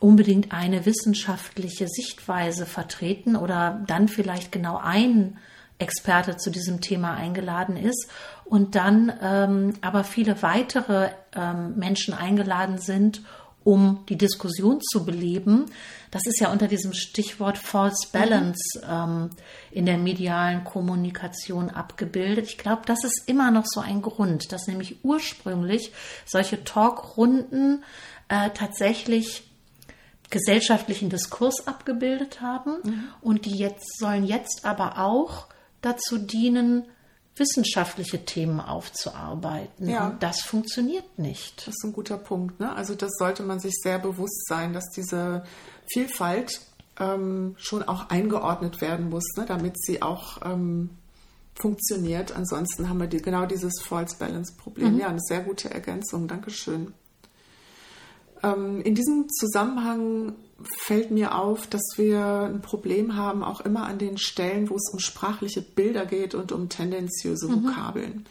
unbedingt 0.00 0.50
eine 0.50 0.86
wissenschaftliche 0.86 1.88
Sichtweise 1.88 2.64
vertreten 2.64 3.36
oder 3.36 3.84
dann 3.86 4.08
vielleicht 4.08 4.50
genau 4.50 4.78
ein 4.78 5.36
Experte 5.78 6.38
zu 6.38 6.50
diesem 6.50 6.80
Thema 6.80 7.14
eingeladen 7.14 7.76
ist 7.76 8.08
und 8.48 8.74
dann 8.74 9.12
ähm, 9.20 9.74
aber 9.80 10.04
viele 10.04 10.42
weitere 10.42 11.10
ähm, 11.34 11.76
Menschen 11.76 12.14
eingeladen 12.14 12.78
sind, 12.78 13.22
um 13.64 14.04
die 14.08 14.16
Diskussion 14.16 14.80
zu 14.80 15.04
beleben. 15.04 15.66
Das 16.12 16.22
ist 16.26 16.40
ja 16.40 16.52
unter 16.52 16.68
diesem 16.68 16.92
Stichwort 16.92 17.58
False 17.58 18.06
Balance 18.12 18.80
ähm, 18.88 19.30
in 19.72 19.86
der 19.86 19.98
medialen 19.98 20.62
Kommunikation 20.62 21.70
abgebildet. 21.70 22.46
Ich 22.46 22.58
glaube, 22.58 22.82
das 22.86 23.02
ist 23.02 23.24
immer 23.26 23.50
noch 23.50 23.66
so 23.66 23.80
ein 23.80 24.02
Grund, 24.02 24.52
dass 24.52 24.68
nämlich 24.68 25.04
ursprünglich 25.04 25.92
solche 26.24 26.62
Talkrunden 26.62 27.82
äh, 28.28 28.50
tatsächlich 28.50 29.50
gesellschaftlichen 30.30 31.10
Diskurs 31.10 31.66
abgebildet 31.66 32.40
haben 32.40 32.76
mhm. 32.84 33.04
und 33.20 33.44
die 33.46 33.56
jetzt 33.56 33.98
sollen 33.98 34.24
jetzt 34.24 34.64
aber 34.64 34.98
auch 34.98 35.46
dazu 35.82 36.18
dienen, 36.18 36.84
wissenschaftliche 37.36 38.24
Themen 38.24 38.60
aufzuarbeiten. 38.60 39.88
Ja. 39.88 40.08
Und 40.08 40.22
das 40.22 40.40
funktioniert 40.40 41.18
nicht. 41.18 41.66
Das 41.66 41.74
ist 41.76 41.84
ein 41.84 41.92
guter 41.92 42.16
Punkt. 42.16 42.60
Ne? 42.60 42.74
Also 42.74 42.94
das 42.94 43.12
sollte 43.18 43.42
man 43.42 43.60
sich 43.60 43.74
sehr 43.82 43.98
bewusst 43.98 44.46
sein, 44.48 44.72
dass 44.72 44.90
diese 44.90 45.44
Vielfalt 45.92 46.60
ähm, 46.98 47.54
schon 47.58 47.82
auch 47.82 48.08
eingeordnet 48.08 48.80
werden 48.80 49.10
muss, 49.10 49.24
ne? 49.36 49.44
damit 49.46 49.78
sie 49.78 50.00
auch 50.00 50.38
ähm, 50.44 50.90
funktioniert. 51.54 52.32
Ansonsten 52.34 52.88
haben 52.88 52.98
wir 52.98 53.06
die, 53.06 53.20
genau 53.20 53.44
dieses 53.44 53.82
False 53.82 54.16
Balance 54.18 54.54
Problem. 54.56 54.94
Mhm. 54.94 55.00
Ja, 55.00 55.08
eine 55.08 55.20
sehr 55.20 55.40
gute 55.40 55.70
Ergänzung. 55.70 56.28
Dankeschön. 56.28 56.94
Ähm, 58.42 58.80
in 58.80 58.94
diesem 58.94 59.28
Zusammenhang 59.28 60.34
fällt 60.62 61.10
mir 61.10 61.34
auf, 61.34 61.66
dass 61.66 61.82
wir 61.96 62.50
ein 62.52 62.62
Problem 62.62 63.16
haben, 63.16 63.42
auch 63.44 63.60
immer 63.60 63.84
an 63.84 63.98
den 63.98 64.18
Stellen, 64.18 64.70
wo 64.70 64.76
es 64.76 64.90
um 64.92 64.98
sprachliche 64.98 65.62
Bilder 65.62 66.06
geht 66.06 66.34
und 66.34 66.52
um 66.52 66.68
tendenziöse 66.68 67.48
mhm. 67.48 67.64
Vokabeln. 67.64 68.26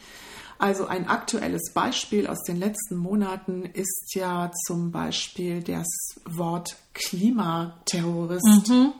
Also 0.58 0.88
ein 0.88 1.08
aktuelles 1.08 1.74
Beispiel 1.74 2.27
aus 2.27 2.44
den 2.44 2.58
letzten 2.58 2.96
Monaten 2.96 3.63
ist 3.63 4.15
ja 4.15 4.51
zum 4.65 4.91
Beispiel 4.91 5.62
das 5.62 5.88
Wort 6.25 6.77
Klimaterrorist. 6.94 8.70
Mhm. 8.70 8.94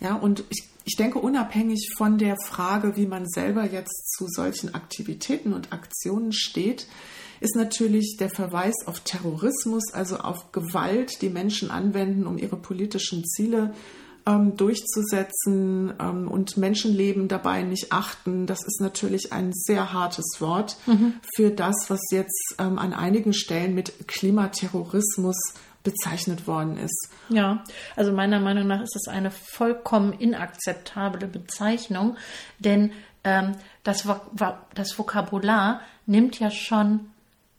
Ja, 0.00 0.16
und 0.16 0.44
ich, 0.50 0.64
ich 0.84 0.96
denke, 0.96 1.20
unabhängig 1.20 1.90
von 1.96 2.18
der 2.18 2.36
Frage, 2.44 2.96
wie 2.96 3.06
man 3.06 3.28
selber 3.28 3.64
jetzt 3.64 4.16
zu 4.16 4.26
solchen 4.28 4.74
Aktivitäten 4.74 5.52
und 5.52 5.72
Aktionen 5.72 6.32
steht, 6.32 6.88
ist 7.40 7.56
natürlich 7.56 8.16
der 8.18 8.30
Verweis 8.30 8.74
auf 8.86 9.00
Terrorismus, 9.00 9.92
also 9.92 10.18
auf 10.18 10.52
Gewalt, 10.52 11.22
die 11.22 11.28
Menschen 11.28 11.70
anwenden, 11.70 12.26
um 12.26 12.38
ihre 12.38 12.56
politischen 12.56 13.24
Ziele 13.24 13.74
ähm, 14.26 14.56
durchzusetzen 14.56 15.92
ähm, 15.98 16.28
und 16.28 16.56
Menschenleben 16.56 17.28
dabei 17.28 17.62
nicht 17.62 17.92
achten. 17.92 18.46
Das 18.46 18.64
ist 18.64 18.80
natürlich 18.80 19.32
ein 19.32 19.52
sehr 19.52 19.92
hartes 19.92 20.40
Wort 20.40 20.76
mhm. 20.86 21.14
für 21.34 21.50
das, 21.50 21.74
was 21.88 22.00
jetzt 22.10 22.54
ähm, 22.58 22.78
an 22.78 22.92
einigen 22.92 23.32
Stellen 23.32 23.74
mit 23.74 24.06
Klimaterrorismus 24.06 25.36
bezeichnet 25.82 26.46
worden 26.46 26.76
ist. 26.76 27.08
Ja, 27.30 27.64
also 27.96 28.12
meiner 28.12 28.40
Meinung 28.40 28.66
nach 28.66 28.82
ist 28.82 28.94
das 28.94 29.08
eine 29.08 29.30
vollkommen 29.30 30.12
inakzeptable 30.12 31.26
Bezeichnung, 31.28 32.16
denn 32.58 32.92
ähm, 33.24 33.52
das, 33.84 34.06
das 34.74 34.98
Vokabular 34.98 35.80
nimmt 36.06 36.38
ja 36.40 36.50
schon 36.50 37.10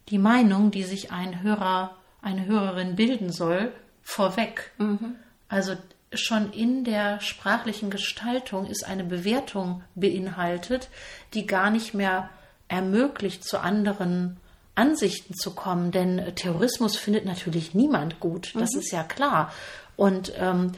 die 0.08 0.18
Meinung, 0.18 0.70
die 0.70 0.84
sich 0.84 1.12
ein 1.12 1.42
Hörer, 1.42 1.96
eine 2.22 2.46
Hörerin 2.46 2.96
bilden 2.96 3.30
soll, 3.30 3.72
vorweg. 4.02 4.72
Mhm. 4.78 5.16
Also 5.48 5.76
schon 6.12 6.52
in 6.52 6.84
der 6.84 7.20
sprachlichen 7.20 7.90
Gestaltung 7.90 8.66
ist 8.66 8.84
eine 8.86 9.04
Bewertung 9.04 9.82
beinhaltet, 9.94 10.88
die 11.34 11.46
gar 11.46 11.70
nicht 11.70 11.94
mehr 11.94 12.30
ermöglicht, 12.68 13.44
zu 13.44 13.60
anderen 13.60 14.38
Ansichten 14.74 15.34
zu 15.34 15.54
kommen. 15.54 15.92
Denn 15.92 16.34
Terrorismus 16.34 16.96
findet 16.96 17.24
natürlich 17.24 17.74
niemand 17.74 18.20
gut, 18.20 18.52
das 18.54 18.72
mhm. 18.72 18.80
ist 18.80 18.92
ja 18.92 19.02
klar. 19.02 19.52
Und 19.96 20.32
ähm, 20.38 20.72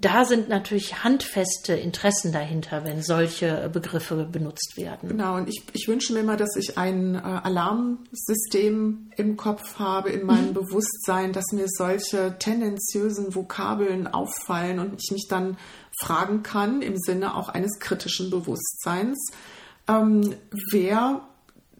da 0.00 0.24
sind 0.24 0.48
natürlich 0.48 1.02
handfeste 1.02 1.74
Interessen 1.74 2.30
dahinter, 2.30 2.84
wenn 2.84 3.02
solche 3.02 3.68
Begriffe 3.72 4.28
benutzt 4.30 4.76
werden. 4.76 5.08
Genau, 5.08 5.36
und 5.36 5.48
ich, 5.48 5.62
ich 5.72 5.88
wünsche 5.88 6.12
mir 6.12 6.20
immer, 6.20 6.36
dass 6.36 6.54
ich 6.56 6.78
ein 6.78 7.16
äh, 7.16 7.18
Alarmsystem 7.18 9.10
im 9.16 9.36
Kopf 9.36 9.78
habe, 9.78 10.10
in 10.10 10.24
meinem 10.24 10.50
mhm. 10.50 10.54
Bewusstsein, 10.54 11.32
dass 11.32 11.46
mir 11.52 11.66
solche 11.66 12.36
tendenziösen 12.38 13.34
Vokabeln 13.34 14.06
auffallen 14.06 14.78
und 14.78 15.00
ich 15.02 15.10
mich 15.10 15.26
dann 15.28 15.56
fragen 16.00 16.44
kann, 16.44 16.80
im 16.80 16.96
Sinne 16.96 17.34
auch 17.34 17.48
eines 17.48 17.80
kritischen 17.80 18.30
Bewusstseins, 18.30 19.32
ähm, 19.88 20.34
wer 20.70 21.22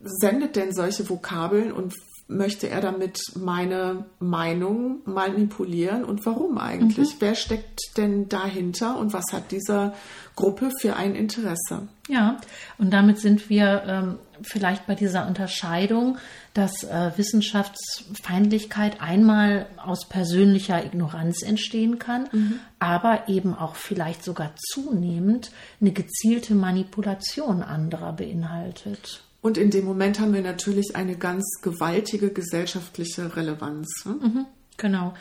sendet 0.00 0.56
denn 0.56 0.72
solche 0.72 1.08
Vokabeln 1.08 1.72
und 1.72 1.94
möchte 2.28 2.68
er 2.68 2.82
damit 2.82 3.18
meine 3.34 4.04
Meinung 4.20 5.00
manipulieren 5.06 6.04
und 6.04 6.26
warum 6.26 6.58
eigentlich? 6.58 7.14
Mhm. 7.14 7.20
Wer 7.20 7.34
steckt 7.34 7.80
denn 7.96 8.28
dahinter 8.28 8.98
und 8.98 9.14
was 9.14 9.24
hat 9.32 9.50
diese 9.50 9.94
Gruppe 10.36 10.70
für 10.78 10.94
ein 10.94 11.14
Interesse? 11.14 11.88
Ja, 12.06 12.38
und 12.76 12.90
damit 12.90 13.18
sind 13.18 13.48
wir 13.48 13.82
ähm, 13.86 14.18
vielleicht 14.42 14.86
bei 14.86 14.94
dieser 14.94 15.26
Unterscheidung, 15.26 16.18
dass 16.52 16.84
äh, 16.84 17.12
Wissenschaftsfeindlichkeit 17.16 19.00
einmal 19.00 19.66
aus 19.82 20.06
persönlicher 20.06 20.84
Ignoranz 20.84 21.42
entstehen 21.42 21.98
kann, 21.98 22.28
mhm. 22.30 22.60
aber 22.78 23.28
eben 23.28 23.54
auch 23.54 23.74
vielleicht 23.74 24.22
sogar 24.22 24.52
zunehmend 24.72 25.50
eine 25.80 25.92
gezielte 25.92 26.54
Manipulation 26.54 27.62
anderer 27.62 28.12
beinhaltet. 28.12 29.22
Und 29.40 29.56
in 29.56 29.70
dem 29.70 29.84
Moment 29.84 30.18
haben 30.18 30.34
wir 30.34 30.42
natürlich 30.42 30.96
eine 30.96 31.16
ganz 31.16 31.44
gewaltige 31.62 32.30
gesellschaftliche 32.30 33.36
Relevanz. 33.36 34.04
Ne? 34.04 34.12
Mhm, 34.12 34.46
genau. 34.76 35.14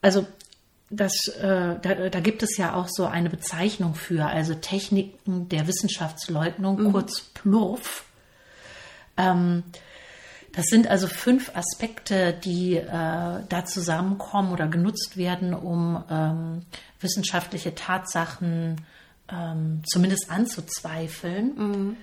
Also 0.00 0.26
das, 0.90 1.28
äh, 1.28 1.76
da, 1.80 2.08
da, 2.10 2.20
gibt 2.20 2.42
es 2.42 2.56
ja 2.58 2.74
auch 2.74 2.88
so 2.90 3.06
eine 3.06 3.30
Bezeichnung 3.30 3.94
für, 3.94 4.26
also 4.26 4.54
Techniken 4.54 5.48
der 5.48 5.66
Wissenschaftsleugnung, 5.66 6.82
mhm. 6.82 6.92
kurz 6.92 7.20
PLURF. 7.20 8.04
Ähm, 9.16 9.62
das 10.52 10.66
sind 10.66 10.86
also 10.86 11.06
fünf 11.06 11.56
Aspekte, 11.56 12.34
die 12.34 12.76
äh, 12.76 12.84
da 12.88 13.64
zusammenkommen 13.64 14.52
oder 14.52 14.68
genutzt 14.68 15.16
werden, 15.16 15.54
um 15.54 16.04
ähm, 16.10 16.62
wissenschaftliche 17.00 17.74
Tatsachen 17.74 18.82
ähm, 19.30 19.82
zumindest 19.86 20.30
anzuzweifeln. 20.30 21.54
Mhm. 21.56 21.96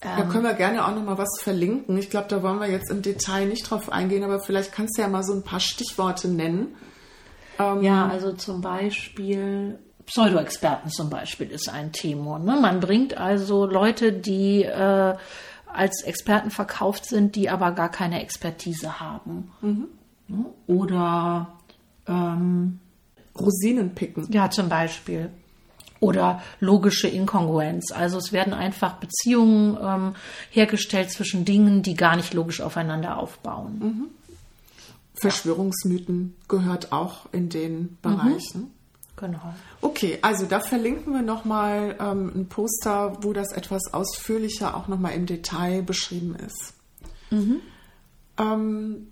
Da 0.00 0.22
können 0.22 0.44
wir 0.44 0.54
gerne 0.54 0.86
auch 0.86 0.94
noch 0.94 1.02
mal 1.02 1.18
was 1.18 1.40
verlinken. 1.40 1.98
Ich 1.98 2.08
glaube, 2.08 2.28
da 2.28 2.42
wollen 2.42 2.60
wir 2.60 2.70
jetzt 2.70 2.90
im 2.90 3.02
Detail 3.02 3.46
nicht 3.46 3.68
drauf 3.68 3.90
eingehen, 3.90 4.22
aber 4.22 4.38
vielleicht 4.38 4.72
kannst 4.72 4.96
du 4.96 5.02
ja 5.02 5.08
mal 5.08 5.24
so 5.24 5.32
ein 5.32 5.42
paar 5.42 5.58
Stichworte 5.58 6.28
nennen. 6.28 6.76
Ähm 7.58 7.82
ja, 7.82 8.06
also 8.06 8.32
zum 8.32 8.60
Beispiel 8.60 9.80
Pseudo-Experten 10.06 10.90
zum 10.90 11.10
Beispiel 11.10 11.50
ist 11.50 11.68
ein 11.68 11.92
Thema. 11.92 12.38
Ne? 12.38 12.56
Man 12.60 12.78
bringt 12.78 13.16
also 13.18 13.66
Leute, 13.66 14.12
die 14.12 14.62
äh, 14.62 15.14
als 15.66 16.02
Experten 16.02 16.50
verkauft 16.50 17.04
sind, 17.04 17.34
die 17.34 17.50
aber 17.50 17.72
gar 17.72 17.90
keine 17.90 18.22
Expertise 18.22 19.00
haben. 19.00 19.50
Mhm. 19.60 19.88
Ne? 20.28 20.44
Oder 20.66 21.48
ähm, 22.06 22.78
Rosinen 23.38 23.94
picken. 23.94 24.28
Ja, 24.30 24.48
zum 24.48 24.68
Beispiel. 24.68 25.30
Oder 26.00 26.42
logische 26.60 27.08
Inkongruenz. 27.08 27.92
Also 27.92 28.18
es 28.18 28.32
werden 28.32 28.54
einfach 28.54 28.94
Beziehungen 28.94 29.76
ähm, 29.82 30.14
hergestellt 30.50 31.10
zwischen 31.10 31.44
Dingen, 31.44 31.82
die 31.82 31.94
gar 31.94 32.16
nicht 32.16 32.34
logisch 32.34 32.60
aufeinander 32.60 33.18
aufbauen. 33.18 33.78
Mhm. 33.78 34.04
Verschwörungsmythen 35.14 36.36
gehört 36.46 36.92
auch 36.92 37.26
in 37.32 37.48
den 37.48 37.98
Bereichen. 38.02 38.60
Mhm. 38.60 38.70
Genau. 39.16 39.54
Okay, 39.80 40.18
also 40.22 40.46
da 40.46 40.60
verlinken 40.60 41.12
wir 41.12 41.22
nochmal 41.22 41.96
ähm, 41.98 42.30
ein 42.34 42.48
Poster, 42.48 43.18
wo 43.22 43.32
das 43.32 43.50
etwas 43.52 43.92
ausführlicher 43.92 44.76
auch 44.76 44.86
nochmal 44.86 45.14
im 45.14 45.26
Detail 45.26 45.82
beschrieben 45.82 46.36
ist. 46.36 46.74
Mhm. 47.30 47.56
Ähm, 48.38 49.08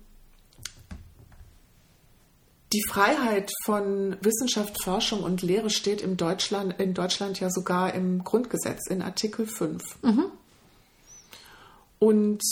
die 2.77 2.83
Freiheit 2.87 3.51
von 3.65 4.17
Wissenschaft, 4.21 4.83
Forschung 4.83 5.23
und 5.23 5.41
Lehre 5.41 5.71
steht 5.71 5.99
in 5.99 6.15
Deutschland, 6.15 6.79
in 6.79 6.93
Deutschland 6.93 7.39
ja 7.39 7.49
sogar 7.49 7.95
im 7.95 8.23
Grundgesetz 8.23 8.87
in 8.87 9.01
Artikel 9.01 9.47
5. 9.47 9.81
Mhm. 10.03 10.25
Und 11.97 12.43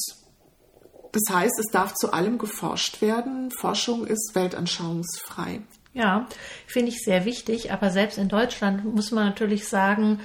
das 1.12 1.24
heißt, 1.32 1.60
es 1.60 1.72
darf 1.72 1.94
zu 1.94 2.12
allem 2.12 2.40
geforscht 2.40 3.02
werden. 3.02 3.52
Forschung 3.52 4.08
ist 4.08 4.32
weltanschauungsfrei. 4.34 5.62
Ja, 5.94 6.28
finde 6.66 6.90
ich 6.90 7.04
sehr 7.04 7.24
wichtig. 7.26 7.72
Aber 7.72 7.92
selbst 7.92 8.18
in 8.18 8.28
Deutschland 8.28 8.84
muss 8.84 9.12
man 9.12 9.26
natürlich 9.26 9.68
sagen, 9.68 10.22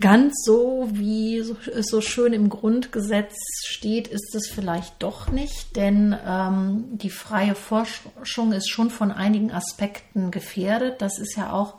ganz 0.00 0.34
so, 0.44 0.88
wie 0.92 1.38
es 1.38 1.86
so 1.86 2.00
schön 2.00 2.32
im 2.32 2.48
Grundgesetz 2.48 3.34
steht, 3.64 4.08
ist 4.08 4.34
es 4.34 4.48
vielleicht 4.48 5.02
doch 5.02 5.30
nicht, 5.30 5.76
denn 5.76 6.16
ähm, 6.26 6.84
die 6.92 7.10
freie 7.10 7.54
Forschung 7.54 8.52
ist 8.52 8.68
schon 8.68 8.90
von 8.90 9.12
einigen 9.12 9.52
Aspekten 9.52 10.30
gefährdet. 10.30 11.00
Das 11.02 11.18
ist 11.18 11.36
ja 11.36 11.52
auch 11.52 11.76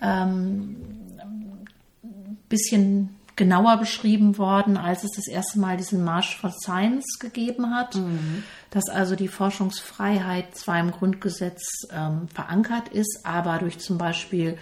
ähm, 0.00 0.76
ein 2.02 2.38
bisschen 2.48 3.16
genauer 3.40 3.78
beschrieben 3.78 4.36
worden, 4.36 4.76
als 4.76 5.02
es 5.02 5.12
das 5.12 5.26
erste 5.26 5.58
Mal 5.60 5.78
diesen 5.78 6.04
March 6.04 6.36
for 6.36 6.50
Science 6.50 7.18
gegeben 7.18 7.74
hat, 7.74 7.94
mhm. 7.94 8.42
dass 8.70 8.90
also 8.90 9.16
die 9.16 9.28
Forschungsfreiheit 9.28 10.54
zwar 10.54 10.78
im 10.78 10.90
Grundgesetz 10.90 11.62
ähm, 11.90 12.28
verankert 12.28 12.88
ist, 12.88 13.20
aber 13.24 13.56
durch 13.56 13.78
zum 13.78 13.96
Beispiel 13.96 14.58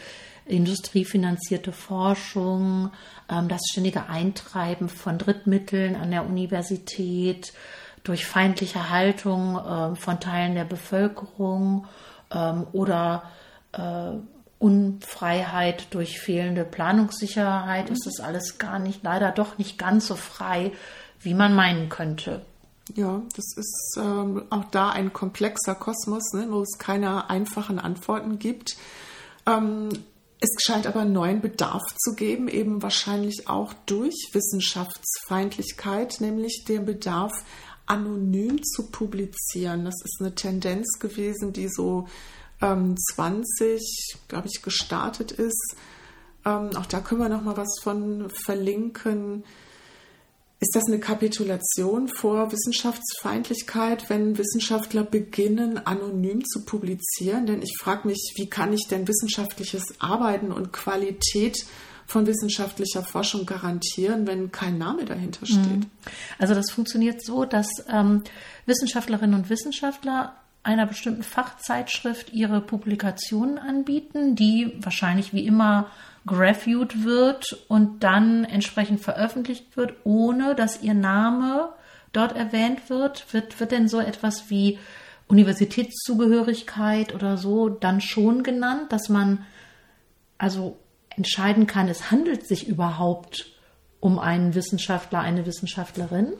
industriefinanzierte 0.48 1.72
Forschung, 1.72 2.90
ähm, 3.30 3.48
das 3.48 3.60
ständige 3.70 4.08
Eintreiben 4.08 4.88
von 4.88 5.18
Drittmitteln 5.18 5.96
an 5.96 6.10
der 6.10 6.26
Universität, 6.26 7.52
durch 8.04 8.26
feindliche 8.26 8.90
Haltung 8.90 9.56
äh, 9.56 9.94
von 9.96 10.20
Teilen 10.20 10.54
der 10.54 10.64
Bevölkerung 10.64 11.86
ähm, 12.30 12.66
oder 12.72 13.24
äh, 13.72 14.12
Unfreiheit 14.58 15.94
durch 15.94 16.18
fehlende 16.18 16.64
Planungssicherheit 16.64 17.90
ist 17.90 18.06
das 18.06 18.20
alles 18.20 18.58
gar 18.58 18.78
nicht, 18.78 19.04
leider 19.04 19.30
doch 19.30 19.58
nicht 19.58 19.78
ganz 19.78 20.08
so 20.08 20.16
frei, 20.16 20.72
wie 21.20 21.34
man 21.34 21.54
meinen 21.54 21.88
könnte. 21.88 22.42
Ja, 22.94 23.20
das 23.36 23.56
ist 23.56 23.98
ähm, 24.00 24.44
auch 24.50 24.64
da 24.70 24.90
ein 24.90 25.12
komplexer 25.12 25.74
Kosmos, 25.74 26.32
ne, 26.32 26.46
wo 26.50 26.62
es 26.62 26.78
keine 26.78 27.28
einfachen 27.28 27.78
Antworten 27.78 28.38
gibt. 28.38 28.76
Ähm, 29.46 29.90
es 30.40 30.50
scheint 30.64 30.86
aber 30.86 31.00
einen 31.00 31.12
neuen 31.12 31.40
Bedarf 31.40 31.82
zu 31.96 32.14
geben, 32.14 32.48
eben 32.48 32.82
wahrscheinlich 32.82 33.48
auch 33.48 33.72
durch 33.86 34.14
Wissenschaftsfeindlichkeit, 34.32 36.20
nämlich 36.20 36.64
den 36.66 36.84
Bedarf, 36.84 37.32
anonym 37.86 38.62
zu 38.62 38.90
publizieren. 38.90 39.84
Das 39.84 39.94
ist 40.04 40.18
eine 40.20 40.34
Tendenz 40.34 40.98
gewesen, 41.00 41.52
die 41.52 41.68
so 41.68 42.06
ähm, 42.60 42.96
20, 43.14 44.16
glaube 44.28 44.48
ich, 44.52 44.62
gestartet 44.62 45.32
ist. 45.32 45.76
Ähm, 46.44 46.70
auch 46.76 46.86
da 46.86 47.00
können 47.00 47.20
wir 47.20 47.28
noch 47.28 47.42
mal 47.42 47.56
was 47.56 47.80
von 47.82 48.28
verlinken. 48.30 49.44
Ist 50.60 50.74
das 50.74 50.86
eine 50.86 50.98
Kapitulation 50.98 52.08
vor 52.08 52.50
Wissenschaftsfeindlichkeit, 52.50 54.10
wenn 54.10 54.38
Wissenschaftler 54.38 55.04
beginnen, 55.04 55.78
anonym 55.86 56.44
zu 56.44 56.64
publizieren? 56.64 57.46
Denn 57.46 57.62
ich 57.62 57.76
frage 57.78 58.08
mich, 58.08 58.32
wie 58.36 58.50
kann 58.50 58.72
ich 58.72 58.88
denn 58.90 59.06
wissenschaftliches 59.06 59.84
Arbeiten 60.00 60.50
und 60.50 60.72
Qualität 60.72 61.64
von 62.06 62.26
wissenschaftlicher 62.26 63.04
Forschung 63.04 63.46
garantieren, 63.46 64.26
wenn 64.26 64.50
kein 64.50 64.78
Name 64.78 65.04
dahinter 65.04 65.46
steht? 65.46 65.60
Mhm. 65.60 65.90
Also 66.40 66.54
das 66.54 66.72
funktioniert 66.72 67.24
so, 67.24 67.44
dass 67.44 67.68
ähm, 67.88 68.24
Wissenschaftlerinnen 68.66 69.38
und 69.38 69.50
Wissenschaftler 69.50 70.34
einer 70.62 70.86
bestimmten 70.86 71.22
Fachzeitschrift 71.22 72.32
ihre 72.32 72.60
Publikationen 72.60 73.58
anbieten, 73.58 74.34
die 74.36 74.74
wahrscheinlich 74.80 75.32
wie 75.32 75.46
immer 75.46 75.90
gereviewt 76.26 77.04
wird 77.04 77.64
und 77.68 78.04
dann 78.04 78.44
entsprechend 78.44 79.00
veröffentlicht 79.00 79.76
wird, 79.76 79.94
ohne 80.04 80.54
dass 80.54 80.82
ihr 80.82 80.94
Name 80.94 81.70
dort 82.12 82.36
erwähnt 82.36 82.90
wird? 82.90 83.32
Wird, 83.32 83.58
wird 83.60 83.72
denn 83.72 83.88
so 83.88 84.00
etwas 84.00 84.50
wie 84.50 84.78
Universitätszugehörigkeit 85.28 87.14
oder 87.14 87.36
so 87.36 87.68
dann 87.68 88.00
schon 88.00 88.42
genannt, 88.42 88.92
dass 88.92 89.08
man 89.08 89.44
also 90.38 90.78
entscheiden 91.10 91.66
kann, 91.66 91.88
es 91.88 92.10
handelt 92.10 92.46
sich 92.46 92.68
überhaupt 92.68 93.52
um 94.00 94.18
einen 94.18 94.54
Wissenschaftler, 94.54 95.20
eine 95.20 95.44
Wissenschaftlerin? 95.46 96.32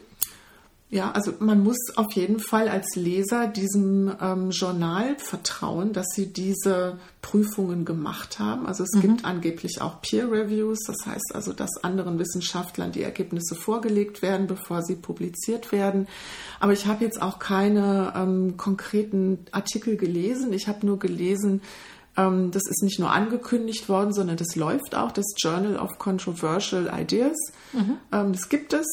Ja, 0.91 1.11
also 1.11 1.33
man 1.39 1.63
muss 1.63 1.77
auf 1.97 2.13
jeden 2.13 2.39
Fall 2.39 2.67
als 2.67 2.95
Leser 2.95 3.45
diesem 3.45 4.11
ähm, 4.19 4.49
Journal 4.49 5.17
vertrauen, 5.19 5.93
dass 5.93 6.07
sie 6.15 6.33
diese 6.33 6.97
Prüfungen 7.21 7.85
gemacht 7.85 8.39
haben. 8.39 8.65
Also 8.65 8.85
es 8.85 8.93
mhm. 8.95 9.01
gibt 9.01 9.25
angeblich 9.25 9.81
auch 9.81 10.01
Peer 10.01 10.31
Reviews, 10.31 10.79
das 10.87 11.05
heißt 11.05 11.35
also, 11.35 11.53
dass 11.53 11.83
anderen 11.83 12.17
Wissenschaftlern 12.17 12.91
die 12.91 13.03
Ergebnisse 13.03 13.53
vorgelegt 13.53 14.23
werden, 14.23 14.47
bevor 14.47 14.81
sie 14.81 14.95
publiziert 14.95 15.71
werden. 15.71 16.07
Aber 16.59 16.73
ich 16.73 16.87
habe 16.87 17.03
jetzt 17.03 17.21
auch 17.21 17.37
keine 17.37 18.13
ähm, 18.15 18.57
konkreten 18.57 19.45
Artikel 19.51 19.95
gelesen. 19.95 20.53
Ich 20.53 20.67
habe 20.67 20.87
nur 20.87 20.97
gelesen, 20.97 21.61
ähm, 22.17 22.49
das 22.49 22.63
ist 22.67 22.81
nicht 22.81 22.97
nur 22.97 23.11
angekündigt 23.11 23.89
worden, 23.89 24.11
sondern 24.11 24.37
das 24.37 24.55
läuft 24.55 24.95
auch, 24.95 25.11
das 25.11 25.25
Journal 25.37 25.77
of 25.77 25.99
Controversial 25.99 26.91
Ideas. 26.99 27.37
Mhm. 27.73 27.97
Ähm, 28.11 28.33
das 28.33 28.49
gibt 28.49 28.73
es 28.73 28.87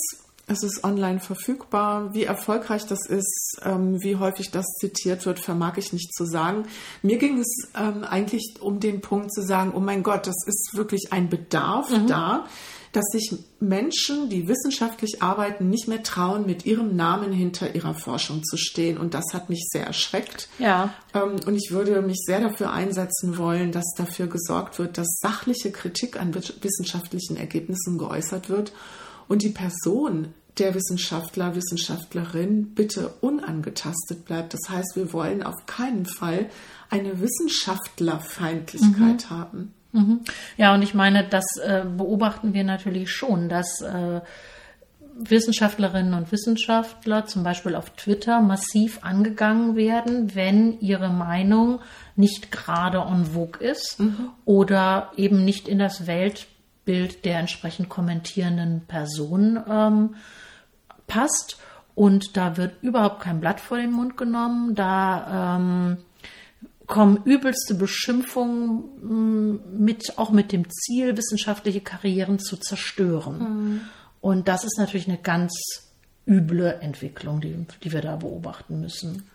es 0.48 0.62
ist 0.62 0.84
online 0.84 1.18
verfügbar. 1.18 2.14
Wie 2.14 2.24
erfolgreich 2.24 2.86
das 2.86 3.06
ist, 3.06 3.58
ähm, 3.64 4.02
wie 4.02 4.16
häufig 4.16 4.50
das 4.52 4.64
zitiert 4.78 5.26
wird, 5.26 5.40
vermag 5.40 5.76
ich 5.76 5.92
nicht 5.92 6.14
zu 6.14 6.24
sagen. 6.24 6.66
Mir 7.02 7.18
ging 7.18 7.38
es 7.38 7.68
ähm, 7.76 8.04
eigentlich 8.04 8.54
um 8.60 8.78
den 8.78 9.00
Punkt 9.00 9.32
zu 9.32 9.42
sagen, 9.42 9.72
oh 9.74 9.80
mein 9.80 10.04
Gott, 10.04 10.26
das 10.26 10.36
ist 10.46 10.70
wirklich 10.74 11.08
ein 11.10 11.28
Bedarf 11.28 11.90
mhm. 11.90 12.06
da, 12.06 12.46
dass 12.92 13.06
sich 13.10 13.36
Menschen, 13.58 14.30
die 14.30 14.46
wissenschaftlich 14.46 15.20
arbeiten, 15.20 15.68
nicht 15.68 15.88
mehr 15.88 16.04
trauen, 16.04 16.46
mit 16.46 16.64
ihrem 16.64 16.94
Namen 16.94 17.32
hinter 17.32 17.74
ihrer 17.74 17.94
Forschung 17.94 18.44
zu 18.44 18.56
stehen. 18.56 18.98
Und 18.98 19.14
das 19.14 19.34
hat 19.34 19.50
mich 19.50 19.66
sehr 19.68 19.84
erschreckt. 19.84 20.48
Ja. 20.60 20.94
Ähm, 21.12 21.40
und 21.44 21.56
ich 21.56 21.72
würde 21.72 22.00
mich 22.02 22.18
sehr 22.24 22.40
dafür 22.40 22.72
einsetzen 22.72 23.36
wollen, 23.36 23.72
dass 23.72 23.94
dafür 23.96 24.28
gesorgt 24.28 24.78
wird, 24.78 24.96
dass 24.96 25.18
sachliche 25.20 25.72
Kritik 25.72 26.20
an 26.20 26.32
wissenschaftlichen 26.34 27.36
Ergebnissen 27.36 27.98
geäußert 27.98 28.48
wird 28.48 28.72
und 29.28 29.42
die 29.42 29.50
Person 29.50 30.34
der 30.58 30.74
Wissenschaftler, 30.74 31.54
Wissenschaftlerin 31.54 32.74
bitte 32.74 33.12
unangetastet 33.20 34.24
bleibt. 34.24 34.54
Das 34.54 34.70
heißt, 34.70 34.96
wir 34.96 35.12
wollen 35.12 35.42
auf 35.42 35.66
keinen 35.66 36.06
Fall 36.06 36.46
eine 36.88 37.20
Wissenschaftlerfeindlichkeit 37.20 39.26
mhm. 39.26 39.30
haben. 39.30 39.74
Mhm. 39.92 40.20
Ja, 40.56 40.72
und 40.74 40.80
ich 40.82 40.94
meine, 40.94 41.28
das 41.28 41.44
äh, 41.62 41.84
beobachten 41.84 42.54
wir 42.54 42.64
natürlich 42.64 43.10
schon, 43.10 43.50
dass 43.50 43.82
äh, 43.82 44.22
Wissenschaftlerinnen 45.18 46.14
und 46.14 46.30
Wissenschaftler 46.30 47.26
zum 47.26 47.42
Beispiel 47.42 47.74
auf 47.74 47.90
Twitter 47.90 48.40
massiv 48.40 49.00
angegangen 49.02 49.76
werden, 49.76 50.34
wenn 50.34 50.78
ihre 50.80 51.08
Meinung 51.08 51.80
nicht 52.16 52.52
gerade 52.52 52.98
en 52.98 53.24
vogue 53.24 53.66
ist 53.66 53.98
mhm. 53.98 54.30
oder 54.44 55.12
eben 55.16 55.44
nicht 55.44 55.68
in 55.68 55.78
das 55.78 56.06
Welt 56.06 56.46
Bild 56.86 57.26
der 57.26 57.38
entsprechend 57.38 57.90
kommentierenden 57.90 58.86
Person 58.86 59.62
ähm, 59.68 60.14
passt. 61.06 61.58
Und 61.94 62.36
da 62.36 62.56
wird 62.56 62.82
überhaupt 62.82 63.20
kein 63.20 63.40
Blatt 63.40 63.60
vor 63.60 63.76
den 63.76 63.92
Mund 63.92 64.16
genommen. 64.16 64.74
Da 64.74 65.58
ähm, 65.58 65.96
kommen 66.86 67.22
übelste 67.24 67.74
Beschimpfungen 67.74 68.84
mm, 69.02 69.84
mit, 69.84 70.18
auch 70.18 70.30
mit 70.30 70.52
dem 70.52 70.70
Ziel, 70.70 71.16
wissenschaftliche 71.16 71.80
Karrieren 71.80 72.38
zu 72.38 72.56
zerstören. 72.56 73.38
Mhm. 73.38 73.80
Und 74.20 74.48
das 74.48 74.64
ist 74.64 74.78
natürlich 74.78 75.08
eine 75.08 75.18
ganz 75.18 75.52
üble 76.26 76.78
Entwicklung, 76.80 77.40
die, 77.40 77.66
die 77.82 77.92
wir 77.92 78.00
da 78.00 78.16
beobachten 78.16 78.80
müssen. 78.80 79.28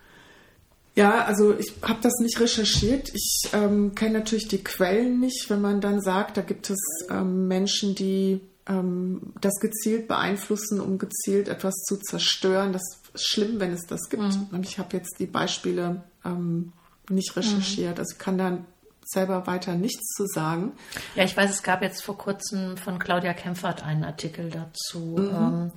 Ja, 0.95 1.23
also 1.23 1.58
ich 1.58 1.73
habe 1.82 1.99
das 2.01 2.13
nicht 2.19 2.39
recherchiert. 2.39 3.10
Ich 3.13 3.49
ähm, 3.54 3.95
kenne 3.95 4.19
natürlich 4.19 4.47
die 4.47 4.63
Quellen 4.63 5.19
nicht, 5.19 5.49
wenn 5.49 5.62
man 5.62 5.80
dann 5.80 6.01
sagt, 6.01 6.38
da 6.38 6.41
gibt 6.41 6.69
es 6.69 6.80
ähm, 7.10 7.47
Menschen, 7.47 7.95
die 7.95 8.41
ähm, 8.67 9.34
das 9.39 9.60
gezielt 9.60 10.08
beeinflussen, 10.08 10.82
um 10.82 10.97
gezielt 10.97 11.47
etwas 11.47 11.75
zu 11.88 11.97
zerstören. 11.97 12.73
Das 12.73 12.82
ist 13.13 13.25
schlimm, 13.27 13.60
wenn 13.60 13.71
es 13.71 13.88
das 13.88 14.10
gibt. 14.10 14.23
Mhm. 14.23 14.62
Ich 14.63 14.80
habe 14.80 14.97
jetzt 14.97 15.19
die 15.19 15.27
Beispiele 15.27 16.04
ähm, 16.25 16.73
nicht 17.10 17.36
recherchiert. 17.36 17.95
Mhm. 17.95 17.99
Also 17.99 18.13
ich 18.13 18.19
kann 18.19 18.38
da 18.38 18.58
selber 19.06 19.47
weiter 19.47 19.75
nichts 19.75 20.13
zu 20.15 20.25
sagen. 20.25 20.73
Ja, 21.15 21.23
ich 21.23 21.36
weiß, 21.36 21.51
es 21.51 21.63
gab 21.63 21.82
jetzt 21.82 22.04
vor 22.04 22.17
kurzem 22.17 22.77
von 22.77 22.99
Claudia 22.99 23.34
Kempfert 23.34 23.84
einen 23.84 24.04
Artikel 24.04 24.49
dazu, 24.49 25.15
mhm. 25.17 25.30
ähm, 25.36 25.71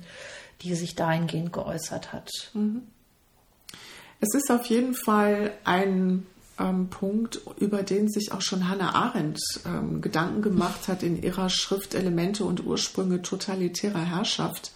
die 0.61 0.75
sich 0.75 0.95
dahingehend 0.95 1.51
geäußert 1.51 2.13
hat. 2.13 2.29
Mhm. 2.53 2.83
Es 4.19 4.33
ist 4.33 4.49
auf 4.51 4.65
jeden 4.65 4.93
Fall 4.93 5.53
ein 5.63 6.25
ähm, 6.59 6.87
Punkt, 6.89 7.41
über 7.59 7.83
den 7.83 8.09
sich 8.09 8.31
auch 8.31 8.41
schon 8.41 8.69
Hannah 8.69 8.95
Arendt 8.95 9.39
ähm, 9.65 10.01
Gedanken 10.01 10.41
gemacht 10.41 10.87
hat 10.87 11.03
in 11.03 11.21
ihrer 11.21 11.49
Schrift 11.49 11.93
Elemente 11.93 12.45
und 12.45 12.65
Ursprünge 12.65 13.21
totalitärer 13.21 14.03
Herrschaft, 14.03 14.71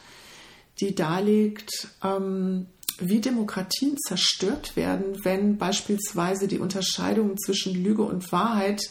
die 0.80 0.96
darlegt, 0.96 1.88
ähm, 2.04 2.68
wie 3.00 3.22
Demokratien 3.22 3.98
zerstört 3.98 4.76
werden, 4.76 5.24
wenn 5.24 5.58
beispielsweise 5.58 6.48
die 6.48 6.60
Unterscheidung 6.60 7.38
zwischen 7.38 7.82
Lüge 7.82 8.04
und 8.04 8.32
Wahrheit, 8.32 8.82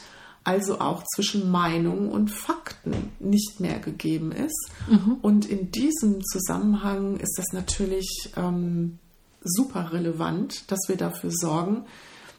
also 0.45 0.81
auch 0.81 1.05
zwischen 1.15 1.51
Meinung 1.51 2.11
und 2.11 2.31
Fakten, 2.31 3.13
nicht 3.19 3.61
mehr 3.61 3.79
gegeben 3.81 4.33
ist. 4.33 4.71
Mhm. 4.89 5.19
Und 5.21 5.45
in 5.45 5.71
diesem 5.71 6.25
Zusammenhang 6.25 7.19
ist 7.19 7.35
das 7.37 7.53
natürlich 7.53 8.31
ähm, 8.37 8.99
super 9.43 9.93
relevant, 9.93 10.71
dass 10.71 10.81
wir 10.89 10.97
dafür 10.97 11.31
sorgen, 11.33 11.85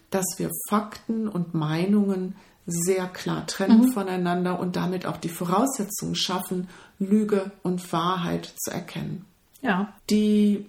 dass 0.09 0.25
wir 0.37 0.49
Fakten 0.69 1.27
und 1.27 1.53
Meinungen 1.53 2.35
sehr 2.65 3.07
klar 3.07 3.47
trennen 3.47 3.87
mhm. 3.87 3.91
voneinander 3.93 4.59
und 4.59 4.75
damit 4.75 5.05
auch 5.05 5.17
die 5.17 5.29
Voraussetzungen 5.29 6.15
schaffen, 6.15 6.69
Lüge 6.99 7.51
und 7.63 7.91
Wahrheit 7.91 8.53
zu 8.57 8.71
erkennen. 8.71 9.25
Ja. 9.61 9.93
Die 10.09 10.65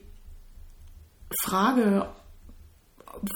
Frage, 1.43 2.09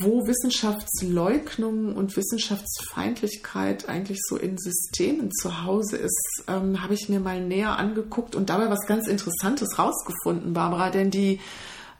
wo 0.00 0.26
Wissenschaftsleugnung 0.26 1.94
und 1.94 2.16
Wissenschaftsfeindlichkeit 2.16 3.88
eigentlich 3.88 4.18
so 4.22 4.36
in 4.36 4.56
Systemen 4.56 5.30
zu 5.32 5.64
Hause 5.64 5.96
ist, 5.96 6.44
ähm, 6.48 6.82
habe 6.82 6.94
ich 6.94 7.08
mir 7.08 7.20
mal 7.20 7.40
näher 7.40 7.76
angeguckt 7.76 8.34
und 8.34 8.50
dabei 8.50 8.70
was 8.70 8.86
ganz 8.86 9.06
Interessantes 9.06 9.78
rausgefunden, 9.78 10.54
Barbara. 10.54 10.90
Denn 10.90 11.10
die 11.10 11.40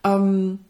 ähm, 0.02 0.60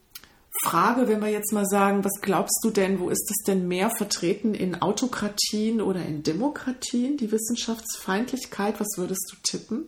Frage, 0.62 1.09
wenn 1.09 1.21
wir 1.21 1.29
jetzt 1.29 1.53
mal 1.53 1.67
sagen, 1.67 2.05
was 2.05 2.21
glaubst 2.21 2.61
du 2.62 2.71
denn, 2.71 3.01
wo 3.01 3.11
ist 3.11 3.31
es 3.31 3.45
denn 3.45 3.67
mehr 3.67 3.90
vertreten 3.90 4.55
in 4.55 4.81
Autokratien 4.81 5.81
oder 5.81 6.05
in 6.05 6.23
Demokratien, 6.23 7.17
die 7.17 7.33
Wissenschaftsfeindlichkeit? 7.33 8.79
Was 8.79 8.97
würdest 8.97 9.33
du 9.33 9.37
tippen? 9.43 9.85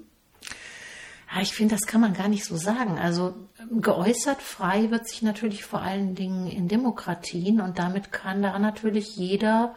Ja, 1.32 1.40
ich 1.40 1.52
finde, 1.52 1.76
das 1.76 1.86
kann 1.86 2.00
man 2.00 2.14
gar 2.14 2.28
nicht 2.28 2.44
so 2.44 2.56
sagen. 2.56 2.98
Also 2.98 3.34
geäußert 3.70 4.42
frei 4.42 4.90
wird 4.90 5.08
sich 5.08 5.22
natürlich 5.22 5.64
vor 5.64 5.82
allen 5.82 6.14
Dingen 6.14 6.46
in 6.46 6.68
Demokratien 6.68 7.60
und 7.60 7.78
damit 7.78 8.12
kann 8.12 8.42
da 8.42 8.58
natürlich 8.58 9.16
jeder 9.16 9.74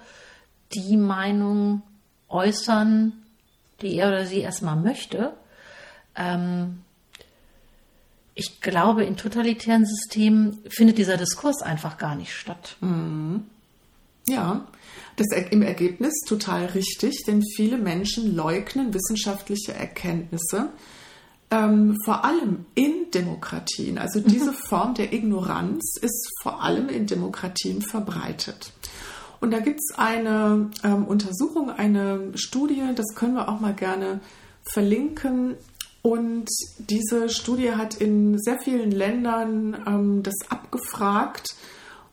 die 0.73 0.97
Meinung 0.97 1.81
äußern, 2.27 3.13
die 3.81 3.95
er 3.95 4.09
oder 4.09 4.25
sie 4.25 4.39
erstmal 4.39 4.75
möchte. 4.75 5.33
Ähm, 6.15 6.83
ich 8.39 8.61
glaube, 8.61 9.03
in 9.03 9.17
totalitären 9.17 9.85
Systemen 9.85 10.59
findet 10.69 10.97
dieser 10.97 11.17
Diskurs 11.17 11.61
einfach 11.61 11.97
gar 11.97 12.15
nicht 12.15 12.33
statt. 12.33 12.77
Mhm. 12.79 13.43
Ja, 14.27 14.67
das 15.17 15.27
im 15.51 15.61
Ergebnis 15.61 16.13
total 16.25 16.65
richtig, 16.67 17.23
denn 17.27 17.43
viele 17.55 17.77
Menschen 17.77 18.35
leugnen 18.35 18.93
wissenschaftliche 18.93 19.73
Erkenntnisse, 19.73 20.69
ähm, 21.51 21.97
vor 22.05 22.23
allem 22.23 22.65
in 22.75 23.11
Demokratien. 23.13 23.97
Also 23.97 24.21
diese 24.21 24.53
Form 24.53 24.93
der 24.93 25.11
Ignoranz 25.11 25.95
ist 26.01 26.31
vor 26.41 26.63
allem 26.63 26.87
in 26.89 27.07
Demokratien 27.07 27.81
verbreitet. 27.81 28.71
Und 29.41 29.51
da 29.51 29.59
gibt 29.59 29.79
es 29.79 29.97
eine 29.97 30.69
ähm, 30.83 31.05
Untersuchung, 31.05 31.71
eine 31.71 32.31
Studie, 32.35 32.83
das 32.95 33.15
können 33.15 33.33
wir 33.33 33.49
auch 33.49 33.59
mal 33.59 33.73
gerne 33.73 34.21
verlinken, 34.71 35.55
und 36.01 36.47
diese 36.77 37.29
Studie 37.29 37.73
hat 37.73 37.95
in 37.95 38.37
sehr 38.39 38.59
vielen 38.59 38.91
Ländern 38.91 39.83
ähm, 39.85 40.23
das 40.23 40.35
abgefragt 40.49 41.55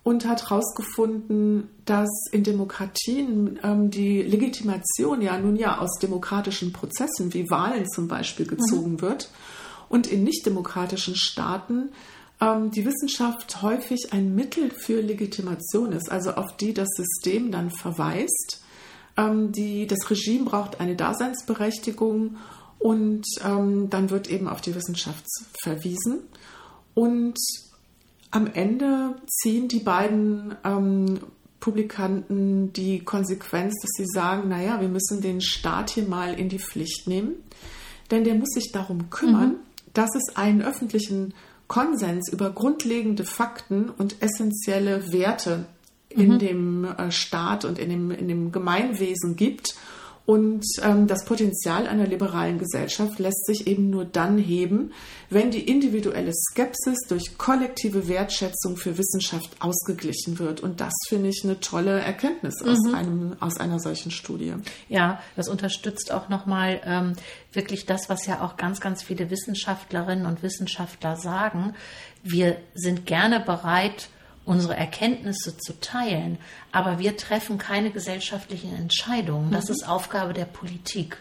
und 0.02 0.24
hat 0.24 0.50
herausgefunden, 0.50 1.68
dass 1.84 2.08
in 2.32 2.42
Demokratien 2.42 3.58
ähm, 3.62 3.90
die 3.90 4.22
Legitimation 4.22 5.22
ja 5.22 5.38
nun 5.38 5.56
ja 5.56 5.78
aus 5.78 5.98
demokratischen 6.00 6.72
Prozessen 6.72 7.32
wie 7.32 7.48
Wahlen 7.50 7.88
zum 7.88 8.08
Beispiel 8.08 8.46
gezogen 8.46 8.92
mhm. 8.92 9.00
wird 9.00 9.30
und 9.88 10.06
in 10.06 10.24
nichtdemokratischen 10.24 11.14
Staaten 11.14 11.90
ähm, 12.40 12.70
die 12.70 12.84
Wissenschaft 12.84 13.62
häufig 13.62 14.12
ein 14.12 14.34
Mittel 14.34 14.70
für 14.70 15.00
Legitimation 15.00 15.92
ist, 15.92 16.10
also 16.10 16.32
auf 16.32 16.56
die 16.56 16.74
das 16.74 16.88
System 16.96 17.50
dann 17.50 17.70
verweist. 17.70 18.62
Ähm, 19.16 19.52
die, 19.52 19.86
das 19.86 20.10
Regime 20.10 20.44
braucht 20.44 20.80
eine 20.80 20.96
Daseinsberechtigung 20.96 22.36
und 22.78 23.24
ähm, 23.44 23.88
dann 23.90 24.10
wird 24.10 24.28
eben 24.28 24.48
auf 24.48 24.60
die 24.60 24.74
Wissenschaft 24.74 25.24
verwiesen. 25.62 26.20
Und 26.94 27.38
am 28.30 28.46
Ende 28.46 29.14
ziehen 29.26 29.68
die 29.68 29.80
beiden 29.80 30.54
ähm, 30.64 31.20
Publikanten 31.60 32.72
die 32.72 33.00
Konsequenz, 33.00 33.74
dass 33.80 33.90
sie 33.96 34.06
sagen, 34.06 34.48
naja, 34.48 34.80
wir 34.80 34.88
müssen 34.88 35.20
den 35.20 35.40
Staat 35.40 35.90
hier 35.90 36.06
mal 36.06 36.38
in 36.38 36.48
die 36.48 36.58
Pflicht 36.58 37.08
nehmen, 37.08 37.34
denn 38.10 38.24
der 38.24 38.34
muss 38.34 38.50
sich 38.50 38.72
darum 38.72 39.10
kümmern, 39.10 39.48
mhm. 39.48 39.56
dass 39.94 40.10
es 40.14 40.36
einen 40.36 40.62
öffentlichen 40.62 41.34
Konsens 41.66 42.30
über 42.32 42.50
grundlegende 42.50 43.24
Fakten 43.24 43.90
und 43.90 44.22
essentielle 44.22 45.12
Werte 45.12 45.66
mhm. 46.14 46.22
in 46.22 46.38
dem 46.38 46.84
äh, 46.84 47.10
Staat 47.10 47.64
und 47.64 47.78
in 47.78 47.90
dem, 47.90 48.10
in 48.10 48.28
dem 48.28 48.52
Gemeinwesen 48.52 49.36
gibt 49.36 49.74
und 50.26 50.64
ähm, 50.82 51.06
das 51.06 51.24
Potenzial 51.24 51.86
einer 51.86 52.08
liberalen 52.08 52.58
Gesellschaft 52.58 53.20
lässt 53.20 53.46
sich 53.46 53.68
eben 53.68 53.90
nur 53.90 54.04
dann 54.04 54.38
heben, 54.38 54.92
wenn 55.30 55.52
die 55.52 55.60
individuelle 55.60 56.32
Skepsis 56.34 56.98
durch 57.08 57.38
kollektive 57.38 58.08
Wertschätzung 58.08 58.76
für 58.76 58.98
Wissenschaft 58.98 59.50
ausgeglichen 59.60 60.40
wird. 60.40 60.60
Und 60.60 60.80
das 60.80 60.92
finde 61.08 61.28
ich 61.28 61.42
eine 61.44 61.60
tolle 61.60 62.00
Erkenntnis 62.00 62.60
aus, 62.60 62.78
mhm. 62.88 62.94
einem, 62.96 63.36
aus 63.38 63.58
einer 63.58 63.78
solchen 63.78 64.10
Studie. 64.10 64.54
Ja, 64.88 65.20
das 65.36 65.48
unterstützt 65.48 66.10
auch 66.10 66.28
nochmal 66.28 66.80
ähm, 66.84 67.12
wirklich 67.52 67.86
das, 67.86 68.08
was 68.08 68.26
ja 68.26 68.42
auch 68.42 68.56
ganz, 68.56 68.80
ganz 68.80 69.04
viele 69.04 69.30
Wissenschaftlerinnen 69.30 70.26
und 70.26 70.42
Wissenschaftler 70.42 71.16
sagen. 71.16 71.74
Wir 72.24 72.56
sind 72.74 73.06
gerne 73.06 73.38
bereit, 73.38 74.08
unsere 74.46 74.76
Erkenntnisse 74.76 75.58
zu 75.58 75.78
teilen, 75.80 76.38
aber 76.72 76.98
wir 76.98 77.16
treffen 77.16 77.58
keine 77.58 77.90
gesellschaftlichen 77.90 78.74
Entscheidungen. 78.74 79.50
Das 79.50 79.66
mhm. 79.66 79.72
ist 79.72 79.88
Aufgabe 79.88 80.32
der 80.32 80.46
Politik. 80.46 81.18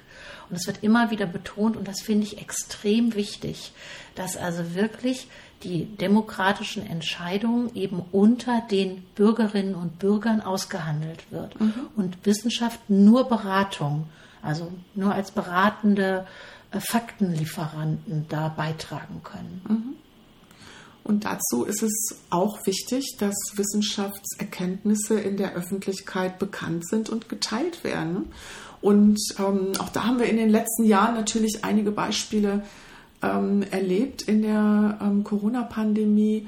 Und 0.50 0.56
es 0.56 0.68
wird 0.68 0.84
immer 0.84 1.10
wieder 1.10 1.26
betont, 1.26 1.76
und 1.76 1.88
das 1.88 2.02
finde 2.02 2.26
ich 2.26 2.40
extrem 2.40 3.16
wichtig, 3.16 3.74
dass 4.14 4.38
also 4.38 4.76
wirklich 4.76 5.28
die 5.64 5.86
demokratischen 5.86 6.86
Entscheidungen 6.86 7.76
eben 7.76 8.04
unter 8.12 8.62
den 8.70 9.04
Bürgerinnen 9.16 9.74
und 9.74 9.98
Bürgern 9.98 10.42
ausgehandelt 10.42 11.32
wird. 11.32 11.60
Mhm. 11.60 11.74
Und 11.96 12.26
Wissenschaft 12.26 12.80
nur 12.90 13.28
Beratung, 13.28 14.08
also 14.44 14.72
nur 14.94 15.16
als 15.16 15.32
beratende 15.32 16.28
äh, 16.70 16.80
Faktenlieferanten 16.80 18.28
da 18.30 18.50
beitragen 18.50 19.22
können. 19.24 19.62
Mhm. 19.68 20.05
Und 21.06 21.24
dazu 21.24 21.66
ist 21.66 21.84
es 21.84 22.16
auch 22.32 22.66
wichtig, 22.66 23.16
dass 23.20 23.36
Wissenschaftserkenntnisse 23.54 25.20
in 25.20 25.38
der 25.38 25.54
Öffentlichkeit 25.54 26.40
bekannt 26.40 26.88
sind 26.90 27.10
und 27.10 27.30
geteilt 27.30 27.84
werden. 27.84 28.32
Und 28.82 29.20
ähm, 29.38 29.74
auch 29.78 29.90
da 29.90 30.06
haben 30.06 30.18
wir 30.18 30.26
in 30.26 30.38
den 30.38 30.50
letzten 30.50 30.84
Jahren 30.84 31.14
natürlich 31.14 31.64
einige 31.64 31.92
Beispiele 31.92 32.64
ähm, 33.22 33.64
erlebt 33.70 34.24
in 34.24 34.42
der 34.42 34.98
ähm, 35.00 35.24
Corona-Pandemie. 35.24 36.48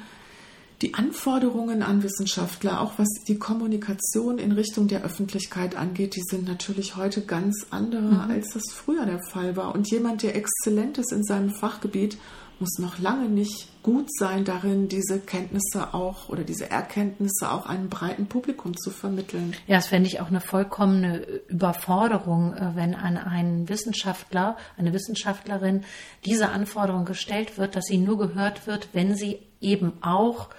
Die 0.81 0.95
Anforderungen 0.95 1.83
an 1.83 2.01
Wissenschaftler, 2.01 2.81
auch 2.81 2.93
was 2.97 3.07
die 3.27 3.37
Kommunikation 3.37 4.39
in 4.39 4.53
Richtung 4.53 4.87
der 4.87 5.03
Öffentlichkeit 5.03 5.75
angeht, 5.75 6.15
die 6.15 6.23
sind 6.23 6.47
natürlich 6.47 6.95
heute 6.95 7.21
ganz 7.21 7.67
andere, 7.69 8.01
mhm. 8.01 8.31
als 8.31 8.53
das 8.53 8.63
früher 8.71 9.05
der 9.05 9.19
Fall 9.31 9.55
war. 9.55 9.75
Und 9.75 9.91
jemand, 9.91 10.23
der 10.23 10.35
exzellent 10.35 10.97
ist 10.97 11.11
in 11.11 11.23
seinem 11.23 11.51
Fachgebiet, 11.51 12.17
muss 12.59 12.79
noch 12.79 12.99
lange 12.99 13.29
nicht 13.29 13.67
gut 13.83 14.07
sein 14.17 14.43
darin, 14.43 14.87
diese 14.87 15.19
Kenntnisse 15.19 15.93
auch 15.93 16.29
oder 16.29 16.43
diese 16.43 16.69
Erkenntnisse 16.69 17.51
auch 17.51 17.65
einem 17.65 17.89
breiten 17.89 18.27
Publikum 18.27 18.75
zu 18.75 18.91
vermitteln. 18.91 19.53
Ja, 19.67 19.77
das 19.77 19.87
fände 19.87 20.07
ich 20.07 20.19
auch 20.19 20.27
eine 20.27 20.41
vollkommene 20.41 21.19
Überforderung, 21.47 22.53
äh, 22.53 22.75
wenn 22.75 22.95
an 22.95 23.17
einen 23.17 23.69
Wissenschaftler, 23.69 24.57
eine 24.77 24.93
Wissenschaftlerin 24.93 25.83
diese 26.25 26.49
Anforderung 26.49 27.05
gestellt 27.05 27.57
wird, 27.57 27.75
dass 27.75 27.85
sie 27.85 27.97
nur 27.97 28.17
gehört 28.17 28.67
wird, 28.67 28.89
wenn 28.93 29.15
sie 29.15 29.39
eben 29.61 29.93
auch 30.01 30.49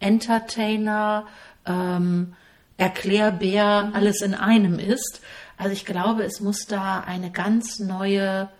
Entertainer, 0.00 1.26
ähm, 1.64 2.34
Erklärbär, 2.76 3.90
alles 3.94 4.20
in 4.20 4.34
einem 4.34 4.78
ist. 4.78 5.22
Also 5.56 5.72
ich 5.72 5.86
glaube, 5.86 6.24
es 6.24 6.40
muss 6.40 6.66
da 6.66 7.00
eine 7.00 7.30
ganz 7.30 7.78
neue 7.78 8.50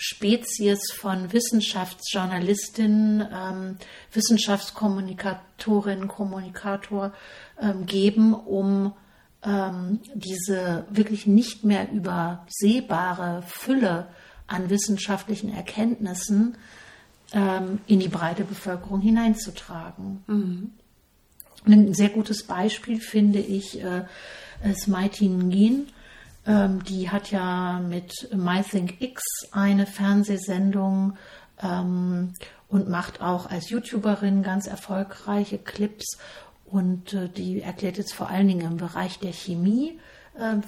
Spezies 0.00 0.92
von 0.92 1.32
Wissenschaftsjournalistinnen, 1.32 3.26
ähm, 3.34 3.76
Wissenschaftskommunikatorinnen, 4.12 6.06
Kommunikator 6.06 7.12
ähm, 7.60 7.84
geben, 7.84 8.32
um 8.32 8.92
ähm, 9.42 9.98
diese 10.14 10.84
wirklich 10.88 11.26
nicht 11.26 11.64
mehr 11.64 11.90
übersehbare 11.90 13.42
Fülle 13.48 14.06
an 14.46 14.70
wissenschaftlichen 14.70 15.52
Erkenntnissen 15.52 16.56
ähm, 17.32 17.80
in 17.88 17.98
die 17.98 18.06
breite 18.06 18.44
Bevölkerung 18.44 19.00
hineinzutragen. 19.00 20.22
Mhm. 20.28 20.74
Ein 21.66 21.92
sehr 21.92 22.10
gutes 22.10 22.44
Beispiel 22.44 23.00
finde 23.00 23.40
ich 23.40 23.82
äh, 23.82 24.04
ist 24.62 24.86
Maitin 24.86 25.48
Nguyen. 25.48 25.88
Ähm, 26.48 26.82
die 26.82 27.10
hat 27.10 27.30
ja 27.30 27.78
mit 27.78 28.30
MyThinkX 28.34 29.22
eine 29.52 29.84
Fernsehsendung 29.84 31.18
ähm, 31.62 32.32
und 32.68 32.88
macht 32.88 33.20
auch 33.20 33.50
als 33.50 33.68
YouTuberin 33.68 34.42
ganz 34.42 34.66
erfolgreiche 34.66 35.58
Clips. 35.58 36.18
Und 36.64 37.12
äh, 37.12 37.28
die 37.28 37.60
erklärt 37.60 37.98
jetzt 37.98 38.14
vor 38.14 38.30
allen 38.30 38.48
Dingen 38.48 38.66
im 38.66 38.76
Bereich 38.78 39.18
der 39.18 39.32
Chemie 39.32 40.00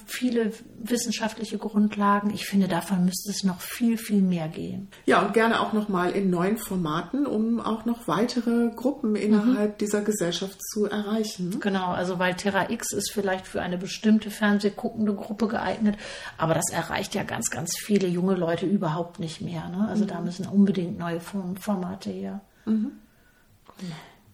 viele 0.07 0.53
wissenschaftliche 0.79 1.57
Grundlagen. 1.59 2.31
Ich 2.31 2.47
finde, 2.47 2.67
davon 2.67 3.05
müsste 3.05 3.31
es 3.31 3.45
noch 3.45 3.61
viel, 3.61 3.97
viel 3.97 4.21
mehr 4.21 4.49
gehen. 4.49 4.89
Ja, 5.07 5.25
und 5.25 5.33
gerne 5.33 5.61
auch 5.61 5.73
nochmal 5.73 6.11
in 6.11 6.29
neuen 6.29 6.57
Formaten, 6.57 7.27
um 7.27 7.61
auch 7.61 7.85
noch 7.85 8.09
weitere 8.09 8.71
Gruppen 8.75 9.15
innerhalb 9.15 9.75
mhm. 9.75 9.79
dieser 9.79 10.01
Gesellschaft 10.01 10.59
zu 10.73 10.87
erreichen. 10.87 11.61
Genau, 11.61 11.93
also 11.93 12.19
weil 12.19 12.35
Terra 12.35 12.71
X 12.71 12.93
ist 12.93 13.13
vielleicht 13.13 13.47
für 13.47 13.63
eine 13.63 13.79
bestimmte 13.79 14.31
fernsehguckende 14.31 15.15
Gruppe 15.15 15.47
geeignet, 15.47 15.97
aber 16.37 16.55
das 16.55 16.71
erreicht 16.71 17.15
ja 17.15 17.23
ganz, 17.23 17.51
ganz 17.51 17.79
viele 17.79 18.09
junge 18.09 18.35
Leute 18.35 18.67
überhaupt 18.67 19.21
nicht 19.21 19.41
mehr. 19.41 19.69
Ne? 19.69 19.87
Also 19.89 20.05
mhm. 20.05 20.09
da 20.09 20.21
müssen 20.21 20.47
unbedingt 20.47 20.99
neue 20.99 21.21
Formate 21.21 22.11
her. 22.11 22.41
Mhm. 22.65 22.93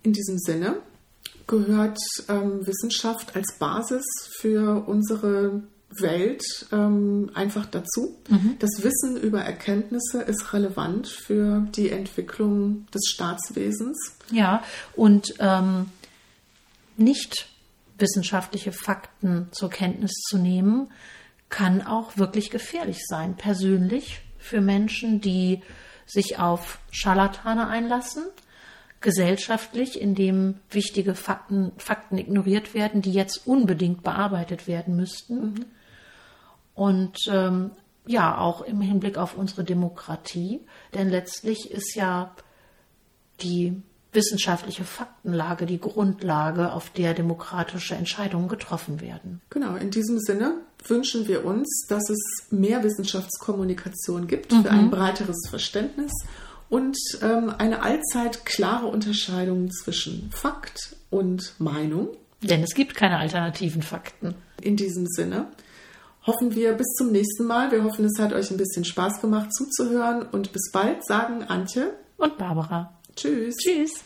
In 0.02 0.12
diesem 0.12 0.38
Sinne 0.38 0.76
gehört 1.46 1.98
ähm, 2.28 2.66
Wissenschaft 2.66 3.36
als 3.36 3.54
Basis 3.58 4.04
für 4.40 4.86
unsere 4.86 5.62
Welt 6.00 6.44
ähm, 6.72 7.30
einfach 7.34 7.66
dazu. 7.66 8.18
Mhm. 8.28 8.56
Das 8.58 8.82
Wissen 8.82 9.16
über 9.16 9.40
Erkenntnisse 9.40 10.22
ist 10.22 10.52
relevant 10.52 11.08
für 11.08 11.66
die 11.74 11.90
Entwicklung 11.90 12.86
des 12.92 13.08
Staatswesens. 13.08 13.96
Ja, 14.30 14.62
und 14.94 15.34
ähm, 15.38 15.90
nicht 16.96 17.48
wissenschaftliche 17.98 18.72
Fakten 18.72 19.48
zur 19.52 19.70
Kenntnis 19.70 20.12
zu 20.28 20.38
nehmen, 20.38 20.90
kann 21.48 21.82
auch 21.82 22.16
wirklich 22.16 22.50
gefährlich 22.50 22.98
sein, 23.06 23.36
persönlich 23.36 24.20
für 24.38 24.60
Menschen, 24.60 25.20
die 25.20 25.62
sich 26.04 26.38
auf 26.38 26.78
Scharlatane 26.90 27.68
einlassen, 27.68 28.24
gesellschaftlich, 29.06 30.00
in 30.00 30.16
dem 30.16 30.56
wichtige 30.68 31.14
Fakten, 31.14 31.70
Fakten 31.78 32.18
ignoriert 32.18 32.74
werden, 32.74 33.02
die 33.02 33.12
jetzt 33.12 33.46
unbedingt 33.46 34.02
bearbeitet 34.02 34.66
werden 34.66 34.96
müssten. 34.96 35.34
Mhm. 35.36 35.64
Und 36.74 37.16
ähm, 37.30 37.70
ja, 38.04 38.36
auch 38.36 38.62
im 38.62 38.80
Hinblick 38.80 39.16
auf 39.16 39.38
unsere 39.38 39.62
Demokratie, 39.62 40.58
denn 40.92 41.08
letztlich 41.08 41.70
ist 41.70 41.94
ja 41.94 42.34
die 43.42 43.80
wissenschaftliche 44.10 44.82
Faktenlage 44.82 45.66
die 45.66 45.78
Grundlage, 45.78 46.72
auf 46.72 46.90
der 46.90 47.14
demokratische 47.14 47.94
Entscheidungen 47.94 48.48
getroffen 48.48 49.00
werden. 49.00 49.40
Genau, 49.50 49.76
in 49.76 49.92
diesem 49.92 50.18
Sinne 50.18 50.62
wünschen 50.84 51.28
wir 51.28 51.44
uns, 51.44 51.86
dass 51.88 52.10
es 52.10 52.48
mehr 52.50 52.82
Wissenschaftskommunikation 52.82 54.26
gibt 54.26 54.50
mhm. 54.50 54.62
für 54.62 54.70
ein 54.72 54.90
breiteres 54.90 55.46
Verständnis 55.48 56.10
und 56.68 56.96
ähm, 57.22 57.52
eine 57.56 57.82
allzeit 57.82 58.44
klare 58.44 58.86
Unterscheidung 58.86 59.70
zwischen 59.70 60.30
Fakt 60.32 60.96
und 61.10 61.54
Meinung. 61.58 62.08
Denn 62.42 62.62
es 62.62 62.74
gibt 62.74 62.94
keine 62.94 63.18
alternativen 63.18 63.82
Fakten. 63.82 64.34
In 64.60 64.76
diesem 64.76 65.06
Sinne 65.06 65.46
hoffen 66.26 66.54
wir 66.54 66.72
bis 66.72 66.88
zum 66.96 67.12
nächsten 67.12 67.44
Mal. 67.44 67.70
Wir 67.70 67.84
hoffen, 67.84 68.04
es 68.04 68.18
hat 68.18 68.32
euch 68.32 68.50
ein 68.50 68.56
bisschen 68.56 68.84
Spaß 68.84 69.20
gemacht 69.20 69.54
zuzuhören 69.54 70.22
und 70.22 70.52
bis 70.52 70.70
bald 70.72 71.04
sagen 71.06 71.44
Antje 71.44 71.94
und 72.16 72.36
Barbara. 72.36 72.92
Tschüss. 73.14 73.56
Tschüss. 73.56 74.04